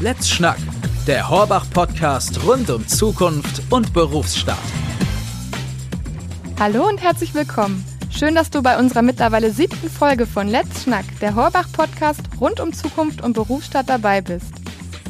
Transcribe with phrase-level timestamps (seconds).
[0.00, 0.58] Let's Schnack,
[1.06, 4.58] der Horbach-Podcast rund um Zukunft und Berufsstart.
[6.58, 7.84] Hallo und herzlich willkommen.
[8.10, 12.72] Schön, dass du bei unserer mittlerweile siebten Folge von Let's Schnack, der Horbach-Podcast rund um
[12.72, 14.52] Zukunft und Berufsstart dabei bist.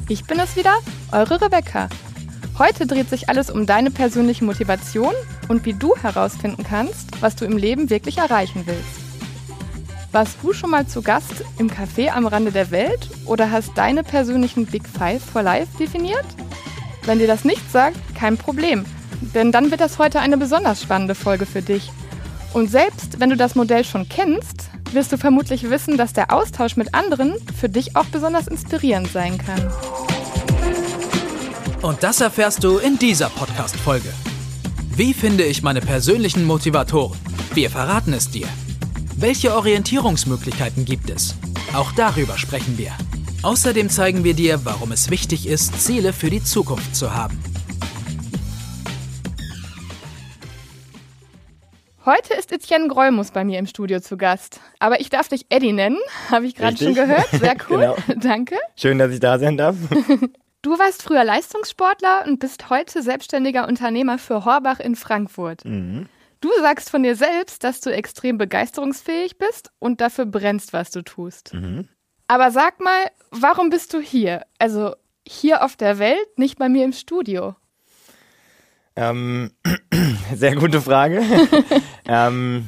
[0.09, 0.75] Ich bin es wieder,
[1.13, 1.89] eure Rebecca.
[2.59, 5.15] Heute dreht sich alles um deine persönliche Motivation
[5.49, 9.04] und wie du herausfinden kannst, was du im Leben wirklich erreichen willst.
[10.15, 14.05] Warst du schon mal zu Gast im Café am Rande der Welt oder hast deine
[14.05, 16.25] persönlichen Big Five for Life definiert?
[17.03, 18.85] Wenn dir das nicht sagt, kein Problem,
[19.35, 21.91] denn dann wird das heute eine besonders spannende Folge für dich.
[22.53, 26.77] Und selbst wenn du das Modell schon kennst, wirst du vermutlich wissen, dass der Austausch
[26.77, 29.69] mit anderen für dich auch besonders inspirierend sein kann.
[31.83, 34.11] Und das erfährst du in dieser Podcast-Folge.
[34.95, 37.19] Wie finde ich meine persönlichen Motivatoren?
[37.53, 38.47] Wir verraten es dir.
[39.17, 41.37] Welche Orientierungsmöglichkeiten gibt es?
[41.73, 42.93] Auch darüber sprechen wir.
[43.43, 47.41] Außerdem zeigen wir dir, warum es wichtig ist, Ziele für die Zukunft zu haben.
[52.05, 54.61] Heute ist Etienne Grollmus bei mir im Studio zu Gast.
[54.79, 55.99] Aber ich darf dich Eddie nennen,
[56.31, 57.29] habe ich gerade schon gehört.
[57.31, 57.79] Sehr cool.
[57.79, 57.97] genau.
[58.17, 58.57] Danke.
[58.77, 59.77] Schön, dass ich da sein darf.
[60.61, 65.65] Du warst früher Leistungssportler und bist heute selbstständiger Unternehmer für Horbach in Frankfurt.
[65.65, 66.09] Mhm.
[66.45, 71.01] Du sagst von dir selbst, dass du extrem begeisterungsfähig bist und dafür brennst, was du
[71.01, 71.55] tust.
[71.55, 71.89] Mhm.
[72.29, 74.43] Aber sag mal, warum bist du hier?
[74.59, 74.95] Also
[75.27, 77.57] hier auf der Welt, nicht bei mir im Studio?
[78.95, 79.53] Ähm,
[80.35, 81.23] sehr gute Frage.
[82.07, 82.67] ähm,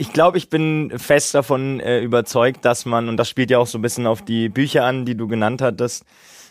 [0.00, 3.66] ich glaube, ich bin fest davon äh, überzeugt, dass man, und das spielt ja auch
[3.68, 6.06] so ein bisschen auf die Bücher an, die du genannt hattest,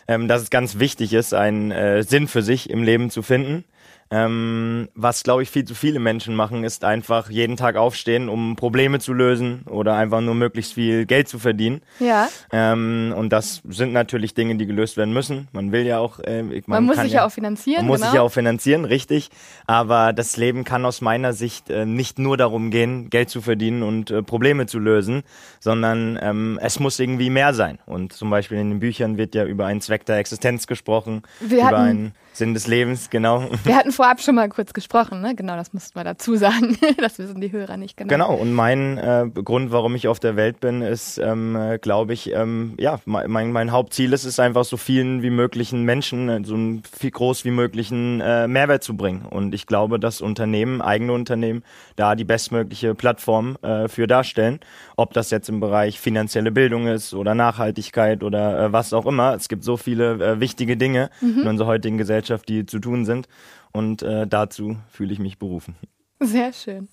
[0.08, 3.64] ähm, dass es ganz wichtig ist, einen äh, Sinn für sich im Leben zu finden.
[4.12, 8.56] Ähm, was, glaube ich, viel zu viele Menschen machen, ist einfach jeden Tag aufstehen, um
[8.56, 11.80] Probleme zu lösen oder einfach nur möglichst viel Geld zu verdienen.
[12.00, 12.28] Ja.
[12.50, 15.46] Ähm, und das sind natürlich Dinge, die gelöst werden müssen.
[15.52, 16.18] Man will ja auch.
[16.18, 17.82] Äh, man, man muss sich ja, auch finanzieren.
[17.82, 18.10] Man muss genau.
[18.10, 19.30] sich ja auch finanzieren, richtig.
[19.66, 23.84] Aber das Leben kann aus meiner Sicht äh, nicht nur darum gehen, Geld zu verdienen
[23.84, 25.22] und äh, Probleme zu lösen,
[25.60, 27.78] sondern ähm, es muss irgendwie mehr sein.
[27.86, 31.60] Und zum Beispiel in den Büchern wird ja über einen Zweck der Existenz gesprochen, Wir
[31.60, 33.48] über einen Sinn des Lebens, genau.
[33.64, 35.34] Wir hatten vorab schon mal kurz gesprochen, ne?
[35.34, 36.78] Genau, das mussten wir dazu sagen.
[36.98, 38.08] das wissen die Hörer nicht genau.
[38.08, 42.12] Genau, und mein äh, Grund, warum ich auf der Welt bin, ist, ähm, äh, glaube
[42.12, 46.40] ich, ähm, ja, mein, mein Hauptziel ist es einfach, so vielen wie möglichen Menschen äh,
[46.44, 49.26] so einen viel groß wie möglichen äh, Mehrwert zu bringen.
[49.28, 51.64] Und ich glaube, dass Unternehmen, eigene Unternehmen,
[51.96, 54.60] da die bestmögliche Plattform äh, für darstellen.
[54.96, 59.34] Ob das jetzt im Bereich finanzielle Bildung ist oder Nachhaltigkeit oder äh, was auch immer.
[59.34, 61.42] Es gibt so viele äh, wichtige Dinge mhm.
[61.42, 63.28] in unserer heutigen Gesellschaft Gesellschaft, die zu tun sind.
[63.72, 65.76] Und äh, dazu fühle ich mich berufen.
[66.20, 66.88] Sehr schön.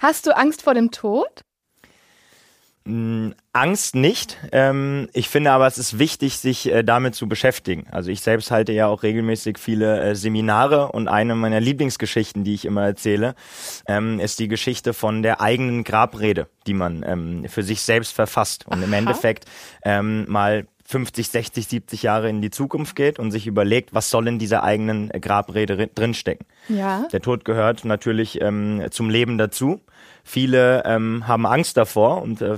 [0.00, 1.44] Hast du Angst vor dem Tod?
[2.84, 4.38] Mm, Angst nicht.
[4.52, 7.86] Ähm, ich finde aber, es ist wichtig, sich äh, damit zu beschäftigen.
[7.90, 12.54] Also ich selbst halte ja auch regelmäßig viele äh, Seminare und eine meiner Lieblingsgeschichten, die
[12.54, 13.34] ich immer erzähle,
[13.86, 18.66] ähm, ist die Geschichte von der eigenen Grabrede, die man ähm, für sich selbst verfasst
[18.66, 18.84] und Aha.
[18.84, 19.44] im Endeffekt
[19.84, 24.40] mal 50, 60, 70 Jahre in die Zukunft geht und sich überlegt, was soll in
[24.40, 26.46] dieser eigenen Grabrede drinstecken.
[26.68, 27.06] Ja.
[27.12, 29.80] Der Tod gehört natürlich ähm, zum Leben dazu.
[30.24, 32.56] Viele ähm, haben Angst davor und äh,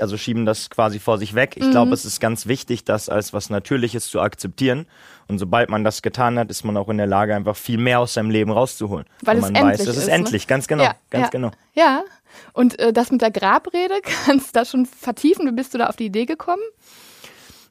[0.00, 1.54] also schieben das quasi vor sich weg.
[1.56, 1.70] Ich mhm.
[1.72, 4.86] glaube, es ist ganz wichtig, das als was Natürliches zu akzeptieren.
[5.26, 7.98] Und sobald man das getan hat, ist man auch in der Lage, einfach viel mehr
[7.98, 9.06] aus seinem Leben rauszuholen.
[9.22, 10.12] Weil, Weil man weiß, es ist, ist ne?
[10.12, 11.30] endlich, ganz genau, ja, ganz ja.
[11.30, 11.50] genau.
[11.74, 12.04] Ja.
[12.52, 13.94] Und äh, das mit der Grabrede,
[14.24, 15.46] kannst du das schon vertiefen?
[15.48, 16.62] Wie bist du da auf die Idee gekommen?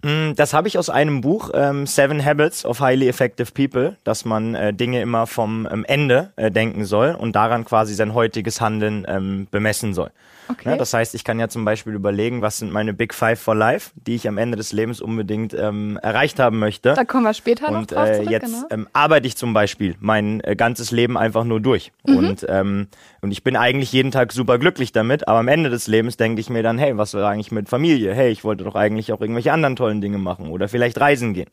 [0.03, 4.25] Mm, das habe ich aus einem Buch, ähm, Seven Habits of Highly Effective People, dass
[4.25, 8.61] man äh, Dinge immer vom ähm, Ende äh, denken soll und daran quasi sein heutiges
[8.61, 10.11] Handeln ähm, bemessen soll.
[10.51, 10.69] Okay.
[10.69, 13.55] Ja, das heißt, ich kann ja zum Beispiel überlegen, was sind meine Big Five for
[13.55, 16.93] Life, die ich am Ende des Lebens unbedingt ähm, erreicht haben möchte.
[16.93, 18.67] Da kommen wir später und, noch drauf äh, zurück, jetzt genau.
[18.69, 21.91] ähm, arbeite ich zum Beispiel mein äh, ganzes Leben einfach nur durch.
[22.05, 22.17] Mhm.
[22.17, 22.87] Und, ähm,
[23.21, 26.41] und ich bin eigentlich jeden Tag super glücklich damit, aber am Ende des Lebens denke
[26.41, 28.13] ich mir dann, hey, was war eigentlich mit Familie?
[28.13, 31.49] Hey, ich wollte doch eigentlich auch irgendwelche anderen tollen Dinge machen oder vielleicht reisen gehen.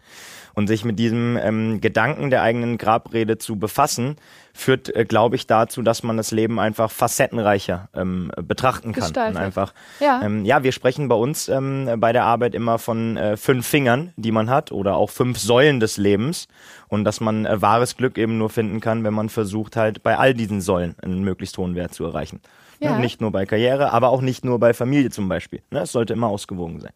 [0.55, 4.17] Und sich mit diesem ähm, Gedanken der eigenen Grabrede zu befassen,
[4.59, 9.05] führt, äh, glaube ich, dazu, dass man das Leben einfach facettenreicher ähm, betrachten kann.
[9.05, 9.37] Gestaltet.
[9.37, 10.21] Und einfach, ja.
[10.23, 14.13] Ähm, ja, wir sprechen bei uns ähm, bei der Arbeit immer von äh, fünf Fingern,
[14.17, 16.49] die man hat, oder auch fünf Säulen des Lebens.
[16.89, 20.19] Und dass man äh, wahres Glück eben nur finden kann, wenn man versucht, halt bei
[20.19, 22.41] all diesen Säulen einen möglichst hohen Wert zu erreichen.
[22.81, 22.99] Ne, Ja.
[22.99, 25.63] Nicht nur bei Karriere, aber auch nicht nur bei Familie zum Beispiel.
[25.71, 25.81] Ne?
[25.81, 26.93] Es sollte immer ausgewogen sein.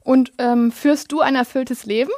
[0.00, 2.10] Und ähm, führst du ein erfülltes Leben?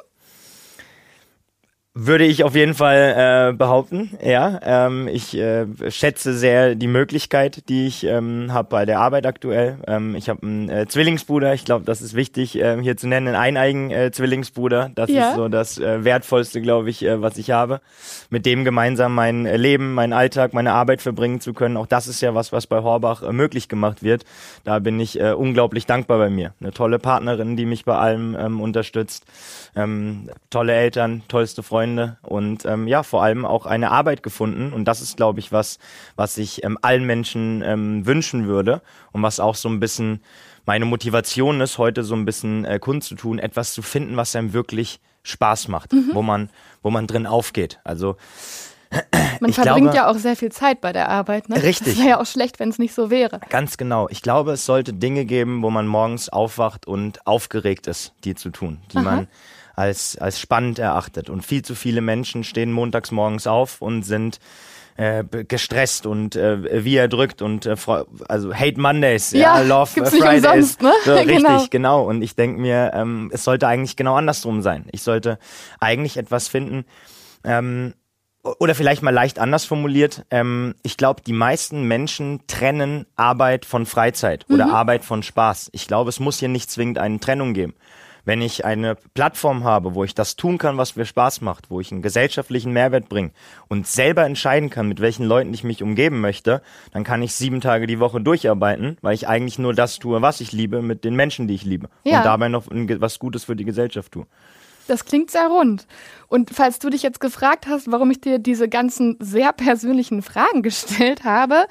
[1.94, 4.58] Würde ich auf jeden Fall äh, behaupten, ja.
[4.62, 9.76] Ähm, ich äh, schätze sehr die Möglichkeit, die ich ähm, habe bei der Arbeit aktuell.
[9.86, 13.28] Ähm, ich habe einen äh, Zwillingsbruder, ich glaube, das ist wichtig äh, hier zu nennen,
[13.28, 14.90] einen eineigen äh, Zwillingsbruder.
[14.94, 15.28] Das ja.
[15.28, 17.82] ist so das äh, Wertvollste, glaube ich, äh, was ich habe.
[18.30, 21.76] Mit dem gemeinsam mein äh, Leben, meinen Alltag, meine Arbeit verbringen zu können.
[21.76, 24.24] Auch das ist ja was, was bei Horbach äh, möglich gemacht wird.
[24.64, 26.54] Da bin ich äh, unglaublich dankbar bei mir.
[26.58, 29.26] Eine tolle Partnerin, die mich bei allem ähm, unterstützt.
[29.76, 31.81] Ähm, tolle Eltern, tollste Freunde.
[31.82, 34.72] Freunde und ähm, ja, vor allem auch eine Arbeit gefunden.
[34.72, 35.78] Und das ist, glaube ich, was,
[36.14, 40.20] was ich ähm, allen Menschen ähm, wünschen würde und was auch so ein bisschen
[40.64, 45.00] meine Motivation ist, heute so ein bisschen äh, kundzutun, etwas zu finden, was einem wirklich
[45.24, 46.10] Spaß macht, mhm.
[46.12, 46.50] wo man,
[46.82, 47.80] wo man drin aufgeht.
[47.82, 48.16] Also
[49.40, 51.60] man ich verbringt glaube, ja auch sehr viel Zeit bei der Arbeit, ne?
[51.60, 51.94] Richtig.
[51.94, 53.40] Das wäre ja auch schlecht, wenn es nicht so wäre.
[53.48, 54.08] Ganz genau.
[54.08, 58.50] Ich glaube, es sollte Dinge geben, wo man morgens aufwacht und aufgeregt ist, die zu
[58.50, 59.04] tun, die Aha.
[59.04, 59.28] man
[59.74, 61.30] als, als spannend erachtet.
[61.30, 64.38] Und viel zu viele Menschen stehen montags morgens auf und sind
[64.96, 67.76] äh, gestresst und äh, wie er drückt und äh,
[68.28, 70.42] also Hate Mondays, ja, ja Love gibt's Fridays.
[70.42, 70.92] Nicht umsonst, ne?
[71.04, 71.66] So, richtig, genau.
[71.70, 72.04] genau.
[72.04, 74.86] Und ich denke mir, ähm, es sollte eigentlich genau andersrum sein.
[74.92, 75.38] Ich sollte
[75.80, 76.84] eigentlich etwas finden,
[77.44, 77.94] ähm,
[78.42, 83.86] oder vielleicht mal leicht anders formuliert, ähm, ich glaube, die meisten Menschen trennen Arbeit von
[83.86, 84.72] Freizeit oder mhm.
[84.72, 85.70] Arbeit von Spaß.
[85.72, 87.74] Ich glaube, es muss hier nicht zwingend eine Trennung geben.
[88.24, 91.80] Wenn ich eine Plattform habe, wo ich das tun kann, was mir Spaß macht, wo
[91.80, 93.30] ich einen gesellschaftlichen Mehrwert bringe
[93.68, 97.60] und selber entscheiden kann, mit welchen Leuten ich mich umgeben möchte, dann kann ich sieben
[97.60, 101.16] Tage die Woche durcharbeiten, weil ich eigentlich nur das tue, was ich liebe, mit den
[101.16, 101.88] Menschen, die ich liebe.
[102.04, 102.18] Ja.
[102.18, 104.26] Und dabei noch was Gutes für die Gesellschaft tue.
[104.88, 105.86] Das klingt sehr rund.
[106.28, 110.62] Und falls du dich jetzt gefragt hast, warum ich dir diese ganzen sehr persönlichen Fragen
[110.62, 111.66] gestellt habe,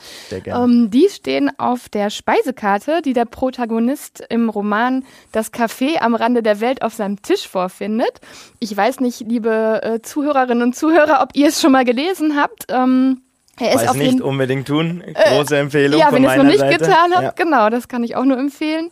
[0.45, 6.43] ähm, die stehen auf der Speisekarte, die der Protagonist im Roman Das Café am Rande
[6.43, 8.21] der Welt auf seinem Tisch vorfindet.
[8.59, 12.65] Ich weiß nicht, liebe äh, Zuhörerinnen und Zuhörer, ob ihr es schon mal gelesen habt.
[12.69, 13.21] Ähm,
[13.59, 15.03] er ist Weiß nicht unbedingt tun.
[15.13, 15.99] Große Empfehlung.
[15.99, 16.77] Äh, ja, wenn ihr es noch nicht Seite.
[16.77, 17.31] getan habt, ja.
[17.31, 18.89] genau, das kann ich auch nur empfehlen.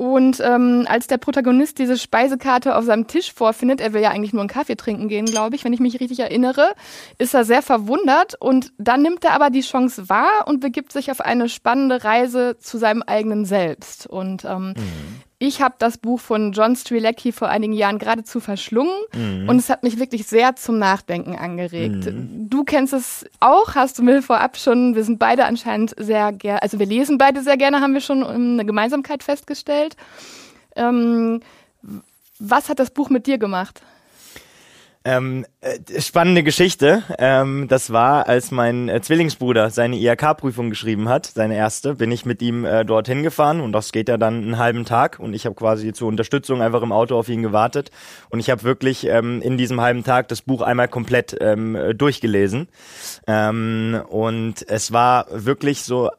[0.00, 4.32] Und ähm, als der Protagonist diese Speisekarte auf seinem Tisch vorfindet, er will ja eigentlich
[4.32, 6.72] nur einen Kaffee trinken gehen, glaube ich, wenn ich mich richtig erinnere,
[7.18, 11.10] ist er sehr verwundert und dann nimmt er aber die Chance wahr und begibt sich
[11.10, 14.06] auf eine spannende Reise zu seinem eigenen Selbst.
[14.06, 15.20] Und ähm, mhm.
[15.42, 19.48] Ich habe das Buch von John Strilecki vor einigen Jahren geradezu verschlungen mhm.
[19.48, 22.04] und es hat mich wirklich sehr zum Nachdenken angeregt.
[22.04, 22.50] Mhm.
[22.50, 26.62] Du kennst es auch, hast du mir vorab schon, wir sind beide anscheinend sehr gerne,
[26.62, 29.96] also wir lesen beide sehr gerne, haben wir schon eine Gemeinsamkeit festgestellt.
[30.76, 31.40] Ähm,
[32.38, 33.80] was hat das Buch mit dir gemacht?
[35.02, 37.02] Ähm, äh, spannende Geschichte.
[37.18, 42.26] Ähm, das war, als mein äh, Zwillingsbruder seine IHK-Prüfung geschrieben hat, seine erste, bin ich
[42.26, 45.46] mit ihm äh, dorthin gefahren und das geht ja dann einen halben Tag und ich
[45.46, 47.90] habe quasi zur Unterstützung einfach im Auto auf ihn gewartet
[48.28, 52.68] und ich habe wirklich ähm, in diesem halben Tag das Buch einmal komplett ähm, durchgelesen
[53.26, 56.10] ähm, und es war wirklich so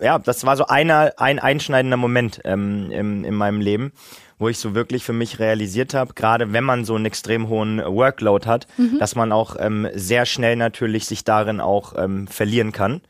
[0.00, 3.92] ja, das war so einer, ein einschneidender Moment ähm, im, in meinem Leben
[4.38, 7.78] wo ich so wirklich für mich realisiert habe, gerade wenn man so einen extrem hohen
[7.78, 8.98] Workload hat, mhm.
[8.98, 13.02] dass man auch ähm, sehr schnell natürlich sich darin auch ähm, verlieren kann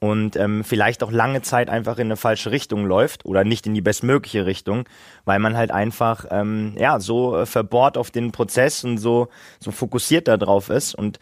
[0.00, 3.74] und ähm, vielleicht auch lange Zeit einfach in eine falsche Richtung läuft oder nicht in
[3.74, 4.84] die bestmögliche Richtung,
[5.24, 9.28] weil man halt einfach ähm, ja so äh, verbohrt auf den Prozess und so
[9.58, 11.18] so fokussiert da drauf ist und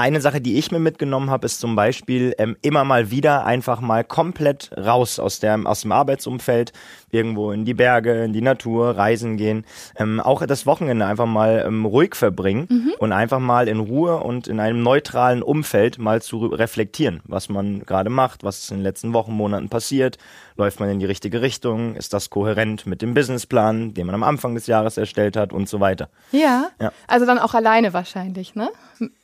[0.00, 3.80] eine Sache, die ich mir mitgenommen habe, ist zum Beispiel ähm, immer mal wieder einfach
[3.80, 6.72] mal komplett raus aus, der, aus dem Arbeitsumfeld,
[7.10, 9.64] irgendwo in die Berge, in die Natur, reisen gehen,
[9.96, 12.92] ähm, auch das Wochenende einfach mal ähm, ruhig verbringen mhm.
[12.98, 17.80] und einfach mal in Ruhe und in einem neutralen Umfeld mal zu reflektieren, was man
[17.80, 20.18] gerade macht, was in den letzten Wochen, Monaten passiert,
[20.60, 24.22] läuft man in die richtige Richtung, ist das kohärent mit dem Businessplan, den man am
[24.22, 26.10] Anfang des Jahres erstellt hat und so weiter.
[26.32, 26.92] Ja, ja.
[27.08, 28.70] also dann auch alleine wahrscheinlich, ne?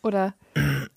[0.03, 0.35] Oder?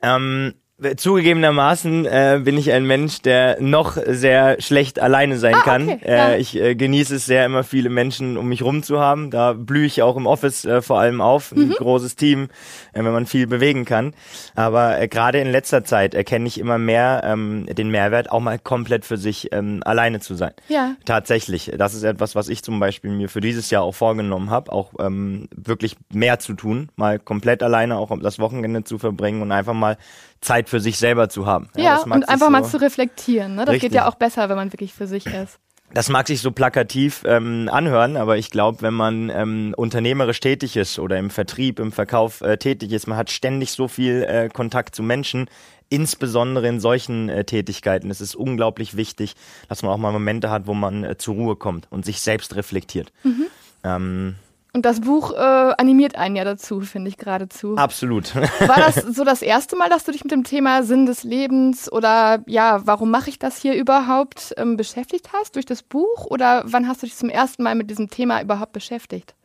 [0.02, 0.54] Ähm,
[0.96, 5.90] Zugegebenermaßen äh, bin ich ein Mensch, der noch sehr schlecht alleine sein ah, kann.
[5.90, 9.30] Okay, äh, ich äh, genieße es sehr, immer viele Menschen um mich rum zu haben.
[9.30, 11.52] Da blühe ich auch im Office äh, vor allem auf.
[11.52, 11.72] Ein mhm.
[11.72, 12.50] großes Team,
[12.94, 14.14] äh, wenn man viel bewegen kann.
[14.56, 18.58] Aber äh, gerade in letzter Zeit erkenne ich immer mehr ähm, den Mehrwert, auch mal
[18.58, 20.54] komplett für sich ähm, alleine zu sein.
[20.70, 20.96] Ja.
[21.04, 21.74] Tatsächlich.
[21.78, 24.94] Das ist etwas, was ich zum Beispiel mir für dieses Jahr auch vorgenommen habe, auch
[25.00, 29.74] ähm, wirklich mehr zu tun, mal komplett alleine auch das Wochenende zu verbringen und einfach
[29.74, 29.98] mal
[30.42, 31.70] Zeit für sich selber zu haben.
[31.76, 33.56] Ja, ja und einfach so mal zu reflektieren.
[33.56, 33.66] Ne?
[33.66, 33.92] Das richtig.
[33.92, 35.60] geht ja auch besser, wenn man wirklich für sich ist.
[35.92, 40.78] Das mag sich so plakativ ähm, anhören, aber ich glaube, wenn man ähm, unternehmerisch tätig
[40.78, 44.50] ist oder im Vertrieb, im Verkauf äh, tätig ist, man hat ständig so viel äh,
[44.50, 45.50] Kontakt zu Menschen,
[45.90, 48.12] insbesondere in solchen äh, Tätigkeiten.
[48.12, 49.36] Es ist unglaublich wichtig,
[49.68, 52.56] dass man auch mal Momente hat, wo man äh, zur Ruhe kommt und sich selbst
[52.56, 53.12] reflektiert.
[53.24, 53.48] Mhm.
[53.84, 54.36] Ähm,
[54.80, 55.36] und das Buch äh,
[55.78, 57.76] animiert einen ja dazu, finde ich geradezu.
[57.76, 58.34] Absolut.
[58.36, 61.92] War das so das erste Mal, dass du dich mit dem Thema Sinn des Lebens
[61.92, 66.28] oder ja, warum mache ich das hier überhaupt ähm, beschäftigt hast durch das Buch?
[66.28, 69.36] Oder wann hast du dich zum ersten Mal mit diesem Thema überhaupt beschäftigt?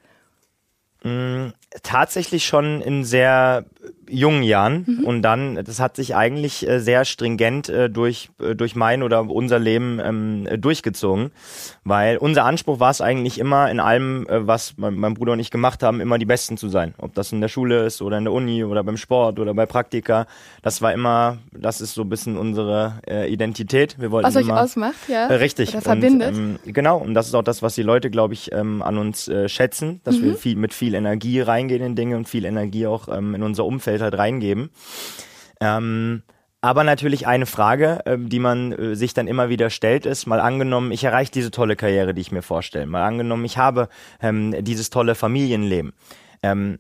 [1.03, 1.49] Mm,
[1.83, 3.65] tatsächlich schon in sehr
[4.09, 5.05] jungen Jahren mhm.
[5.05, 9.29] und dann, das hat sich eigentlich äh, sehr stringent äh, durch, äh, durch mein oder
[9.29, 11.31] unser Leben ähm, durchgezogen,
[11.85, 15.83] weil unser Anspruch war es eigentlich immer in allem, was mein, Bruder und ich gemacht
[15.83, 16.95] haben, immer die Besten zu sein.
[16.99, 19.67] Ob das in der Schule ist oder in der Uni oder beim Sport oder bei
[19.67, 20.27] Praktika,
[20.63, 22.95] das war immer, das ist so ein bisschen unsere
[23.29, 23.97] Identität.
[23.99, 25.27] Wir wollten was euch ausmacht, ja.
[25.27, 25.71] Richtig.
[25.71, 26.35] Oder verbindet.
[26.35, 28.99] Und, ähm, genau, und das ist auch das, was die Leute, glaube ich, ähm, an
[28.99, 30.25] uns äh, schätzen, dass mhm.
[30.25, 33.65] wir viel, mit viel Energie reingehen in Dinge und viel Energie auch ähm, in unser
[33.65, 34.71] Umfeld halt reingeben.
[35.61, 36.23] Ähm,
[36.61, 40.41] aber natürlich eine Frage, ähm, die man äh, sich dann immer wieder stellt, ist, mal
[40.41, 42.87] angenommen, ich erreiche diese tolle Karriere, die ich mir vorstelle.
[42.87, 43.89] Mal angenommen, ich habe
[44.23, 45.93] ähm, dieses tolle Familienleben.
[46.43, 46.79] Ähm,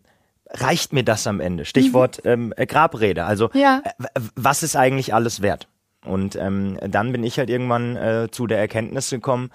[0.48, 1.66] reicht mir das am Ende?
[1.66, 2.54] Stichwort mhm.
[2.56, 3.26] ähm, Grabrede.
[3.26, 3.82] Also ja.
[3.84, 5.68] äh, was ist eigentlich alles wert?
[6.04, 9.50] Und ähm, dann bin ich halt irgendwann äh, zu der Erkenntnis gekommen,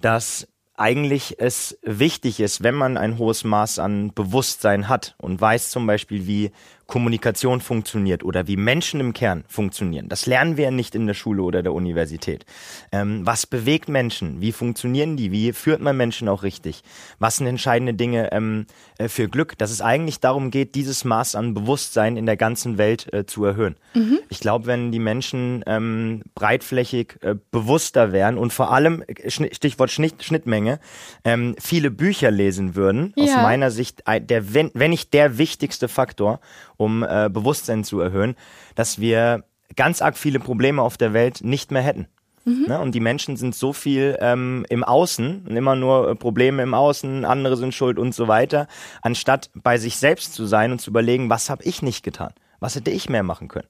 [0.00, 5.70] dass eigentlich es wichtig ist, wenn man ein hohes Maß an Bewusstsein hat und weiß
[5.70, 6.52] zum Beispiel, wie
[6.88, 10.08] Kommunikation funktioniert oder wie Menschen im Kern funktionieren.
[10.08, 12.46] Das lernen wir nicht in der Schule oder der Universität.
[12.92, 14.40] Ähm, was bewegt Menschen?
[14.40, 15.30] Wie funktionieren die?
[15.30, 16.82] Wie führt man Menschen auch richtig?
[17.18, 18.66] Was sind entscheidende Dinge ähm,
[18.96, 19.58] äh, für Glück?
[19.58, 23.44] Dass es eigentlich darum geht, dieses Maß an Bewusstsein in der ganzen Welt äh, zu
[23.44, 23.76] erhöhen.
[23.92, 24.20] Mhm.
[24.30, 29.90] Ich glaube, wenn die Menschen ähm, breitflächig äh, bewusster wären und vor allem, äh, Stichwort
[29.90, 30.80] Schnitt, Schnittmenge,
[31.24, 33.24] ähm, viele Bücher lesen würden, ja.
[33.24, 36.40] aus meiner Sicht, der, wenn, wenn nicht der wichtigste Faktor,
[36.78, 38.34] um äh, Bewusstsein zu erhöhen,
[38.74, 39.44] dass wir
[39.76, 42.08] ganz arg viele Probleme auf der Welt nicht mehr hätten.
[42.46, 42.64] Mhm.
[42.66, 42.80] Ne?
[42.80, 46.72] Und die Menschen sind so viel ähm, im Außen und immer nur äh, Probleme im
[46.72, 48.66] Außen, andere sind schuld und so weiter,
[49.02, 52.32] anstatt bei sich selbst zu sein und zu überlegen, was habe ich nicht getan?
[52.60, 53.68] Was hätte ich mehr machen können?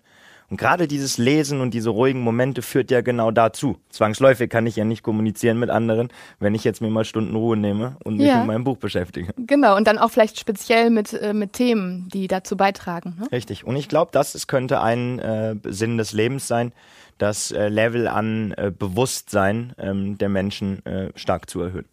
[0.50, 3.78] Und gerade dieses Lesen und diese ruhigen Momente führt ja genau dazu.
[3.90, 6.08] Zwangsläufig kann ich ja nicht kommunizieren mit anderen,
[6.40, 8.38] wenn ich jetzt mir mal Stunden Ruhe nehme und mich ja.
[8.38, 9.32] mit meinem Buch beschäftige.
[9.36, 13.16] Genau, und dann auch vielleicht speziell mit, äh, mit Themen, die dazu beitragen.
[13.20, 13.30] Ne?
[13.30, 13.64] Richtig.
[13.64, 16.72] Und ich glaube, das ist, könnte ein äh, Sinn des Lebens sein,
[17.18, 21.86] das äh, Level an äh, Bewusstsein ähm, der Menschen äh, stark zu erhöhen.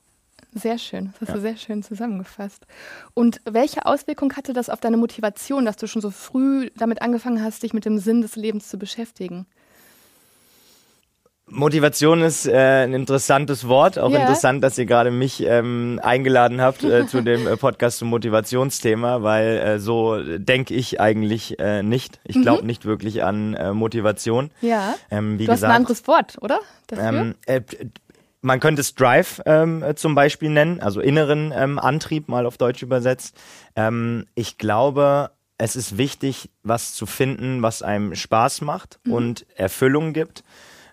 [0.58, 1.36] Sehr schön, das hast ja.
[1.36, 2.66] du sehr schön zusammengefasst.
[3.14, 7.44] Und welche Auswirkung hatte das auf deine Motivation, dass du schon so früh damit angefangen
[7.44, 9.48] hast, dich mit dem Sinn des Lebens zu beschäftigen?
[11.48, 14.00] Motivation ist äh, ein interessantes Wort.
[14.00, 14.22] Auch ja.
[14.22, 19.22] interessant, dass ihr gerade mich ähm, eingeladen habt äh, zu dem äh, Podcast zum Motivationsthema,
[19.22, 22.20] weil äh, so denke ich eigentlich äh, nicht.
[22.24, 22.68] Ich glaube mhm.
[22.68, 24.52] nicht wirklich an äh, Motivation.
[24.62, 24.96] Ja.
[25.12, 26.62] Ähm, wie du gesagt, hast ein anderes Wort, oder?
[26.88, 27.06] Dafür?
[27.06, 27.62] Ähm, äh,
[28.46, 32.84] man könnte es Drive ähm, zum Beispiel nennen, also inneren ähm, Antrieb mal auf Deutsch
[32.84, 33.36] übersetzt.
[33.76, 39.14] Ähm, ich glaube, es ist wichtig, was zu finden, was einem Spaß macht mhm.
[39.14, 40.44] und Erfüllung gibt.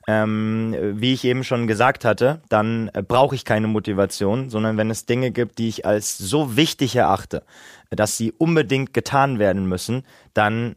[0.09, 4.91] Ähm, wie ich eben schon gesagt hatte, dann äh, brauche ich keine Motivation, sondern wenn
[4.91, 7.45] es Dinge gibt, die ich als so wichtig erachte,
[7.91, 10.05] dass sie unbedingt getan werden müssen,
[10.35, 10.75] dann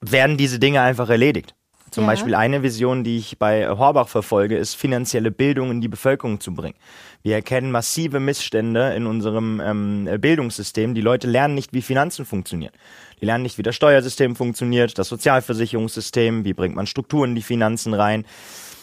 [0.00, 1.54] werden diese Dinge einfach erledigt.
[1.90, 2.10] Zum ja.
[2.10, 6.54] Beispiel eine Vision, die ich bei Horbach verfolge, ist finanzielle Bildung in die Bevölkerung zu
[6.54, 6.76] bringen.
[7.22, 10.94] Wir erkennen massive Missstände in unserem ähm, Bildungssystem.
[10.94, 12.72] Die Leute lernen nicht, wie Finanzen funktionieren.
[13.20, 17.42] Die lernen nicht, wie das Steuersystem funktioniert, das Sozialversicherungssystem, wie bringt man Strukturen in die
[17.42, 18.24] Finanzen rein.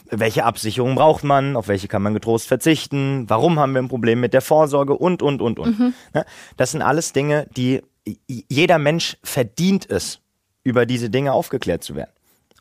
[0.10, 1.56] Welche Absicherung braucht man?
[1.56, 3.26] Auf welche kann man getrost verzichten?
[3.30, 4.96] Warum haben wir ein Problem mit der Vorsorge?
[4.96, 5.80] Und, und, und, und.
[5.80, 5.94] Mhm.
[6.14, 6.26] Ne?
[6.56, 7.82] Das sind alles Dinge, die
[8.28, 10.20] jeder Mensch verdient es,
[10.64, 12.12] über diese Dinge aufgeklärt zu werden.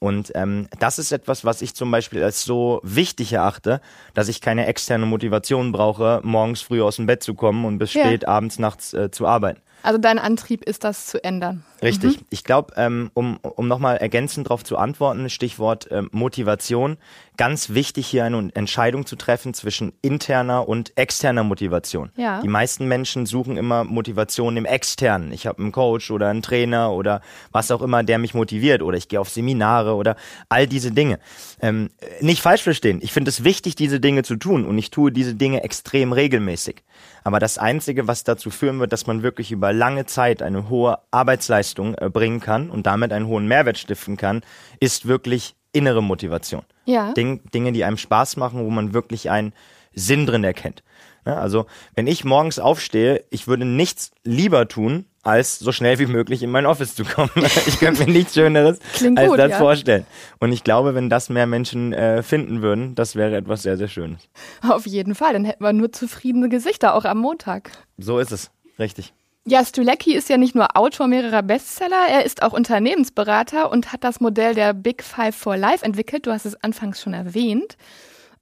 [0.01, 3.81] Und ähm, das ist etwas, was ich zum Beispiel als so wichtig erachte,
[4.15, 7.91] dass ich keine externe Motivation brauche, morgens früh aus dem Bett zu kommen und bis
[7.93, 8.29] spät ja.
[8.29, 9.61] abends nachts äh, zu arbeiten.
[9.83, 11.65] Also dein Antrieb ist das zu ändern.
[11.83, 12.21] Richtig.
[12.21, 12.27] Mhm.
[12.31, 16.97] Ich glaube, ähm, um, um nochmal ergänzend darauf zu antworten, Stichwort ähm, Motivation,
[17.37, 22.11] ganz wichtig hier eine Entscheidung zu treffen zwischen interner und externer Motivation.
[22.17, 22.41] Ja.
[22.41, 25.33] Die meisten Menschen suchen immer Motivation im externen.
[25.33, 27.21] Ich habe einen Coach oder einen Trainer oder
[27.53, 30.17] was auch immer, der mich motiviert oder ich gehe auf Seminare oder
[30.49, 31.19] all diese Dinge.
[31.61, 31.91] Ähm,
[32.21, 33.01] nicht falsch verstehen.
[33.03, 36.83] Ich finde es wichtig, diese Dinge zu tun und ich tue diese Dinge extrem regelmäßig.
[37.23, 40.99] Aber das Einzige, was dazu führen wird, dass man wirklich über lange Zeit eine hohe
[41.11, 44.43] Arbeitsleistung äh, bringen kann und damit einen hohen Mehrwert stiften kann,
[44.81, 46.63] ist wirklich innere Motivation.
[46.85, 47.13] Ja.
[47.13, 49.53] Ding, Dinge, die einem Spaß machen, wo man wirklich ein
[49.93, 50.83] Sinn drin erkennt.
[51.27, 56.07] Ja, also wenn ich morgens aufstehe, ich würde nichts lieber tun, als so schnell wie
[56.07, 57.31] möglich in mein Office zu kommen.
[57.67, 59.59] ich könnte mir nichts Schöneres Klingt als gut, das ja.
[59.59, 60.07] vorstellen.
[60.39, 63.89] Und ich glaube, wenn das mehr Menschen äh, finden würden, das wäre etwas sehr, sehr
[63.89, 64.29] Schönes.
[64.63, 67.73] Auf jeden Fall, dann hätten wir nur zufriedene Gesichter, auch am Montag.
[67.99, 68.53] So ist es.
[68.79, 69.13] Richtig.
[69.49, 74.03] Ja, Stulecki ist ja nicht nur Autor mehrerer Bestseller, er ist auch Unternehmensberater und hat
[74.03, 76.27] das Modell der Big Five for Life entwickelt.
[76.27, 77.77] Du hast es anfangs schon erwähnt.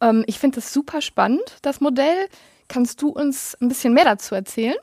[0.00, 2.26] Ähm, ich finde das super spannend, das Modell.
[2.68, 4.76] Kannst du uns ein bisschen mehr dazu erzählen?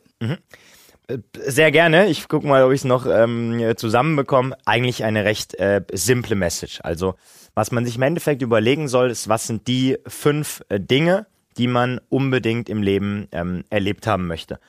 [1.44, 2.08] Sehr gerne.
[2.08, 4.56] Ich gucke mal, ob ich es noch ähm, zusammenbekomme.
[4.66, 6.82] Eigentlich eine recht äh, simple Message.
[6.84, 7.16] Also,
[7.56, 11.26] was man sich im Endeffekt überlegen soll, ist, was sind die fünf äh, Dinge,
[11.58, 14.60] die man unbedingt im Leben ähm, erlebt haben möchte.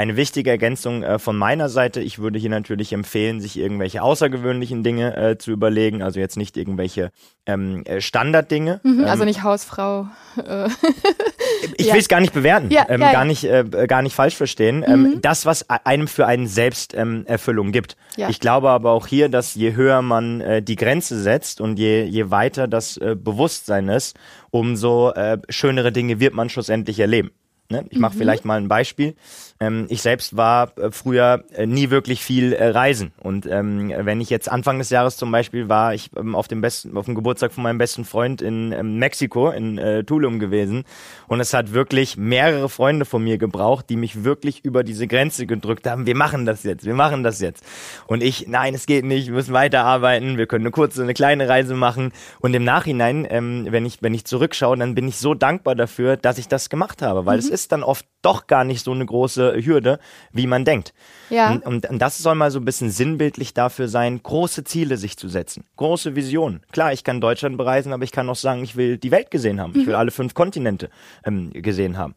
[0.00, 4.82] Eine wichtige Ergänzung äh, von meiner Seite, ich würde hier natürlich empfehlen, sich irgendwelche außergewöhnlichen
[4.82, 7.10] Dinge äh, zu überlegen, also jetzt nicht irgendwelche
[7.44, 8.80] ähm, äh, Standarddinge.
[8.82, 10.08] Mhm, also nicht Hausfrau.
[10.42, 10.70] Äh,
[11.76, 11.92] Ich Ja.
[11.92, 14.82] will es gar nicht bewerten, Ja, ähm, ja, gar nicht, äh, gar nicht falsch verstehen.
[14.86, 17.96] Ähm, das, was einem für einen selbst ähm, Erfüllung gibt.
[18.16, 22.04] Ich glaube aber auch hier, dass je höher man äh, die Grenze setzt und je,
[22.04, 24.16] je weiter das Bewusstsein ist,
[24.50, 25.12] umso
[25.50, 27.32] schönere Dinge wird man schlussendlich erleben.
[27.70, 27.84] Ne?
[27.90, 29.14] Ich mache vielleicht mal ein Beispiel.
[29.62, 33.12] Ähm, ich selbst war äh, früher äh, nie wirklich viel äh, reisen.
[33.20, 36.62] Und ähm, wenn ich jetzt Anfang des Jahres zum Beispiel war, ich ähm, auf dem
[36.62, 40.84] besten, auf dem Geburtstag von meinem besten Freund in ähm, Mexiko, in äh, Tulum gewesen.
[41.28, 45.46] Und es hat wirklich mehrere Freunde von mir gebraucht, die mich wirklich über diese Grenze
[45.46, 46.06] gedrückt haben.
[46.06, 47.62] Wir machen das jetzt, wir machen das jetzt.
[48.06, 51.50] Und ich, nein, es geht nicht, wir müssen weiterarbeiten, wir können eine kurze, eine kleine
[51.50, 52.12] Reise machen.
[52.38, 56.16] Und im Nachhinein, ähm, wenn ich, wenn ich zurückschaue, dann bin ich so dankbar dafür,
[56.16, 59.04] dass ich das gemacht habe, weil es ist dann oft doch gar nicht so eine
[59.04, 59.98] große Hürde,
[60.32, 60.92] wie man denkt.
[61.28, 61.50] Ja.
[61.52, 65.16] Und, und, und das soll mal so ein bisschen sinnbildlich dafür sein, große Ziele sich
[65.16, 66.62] zu setzen, große Visionen.
[66.72, 69.60] Klar, ich kann Deutschland bereisen, aber ich kann auch sagen, ich will die Welt gesehen
[69.60, 70.90] haben, ich will alle fünf Kontinente
[71.24, 72.14] ähm, gesehen haben.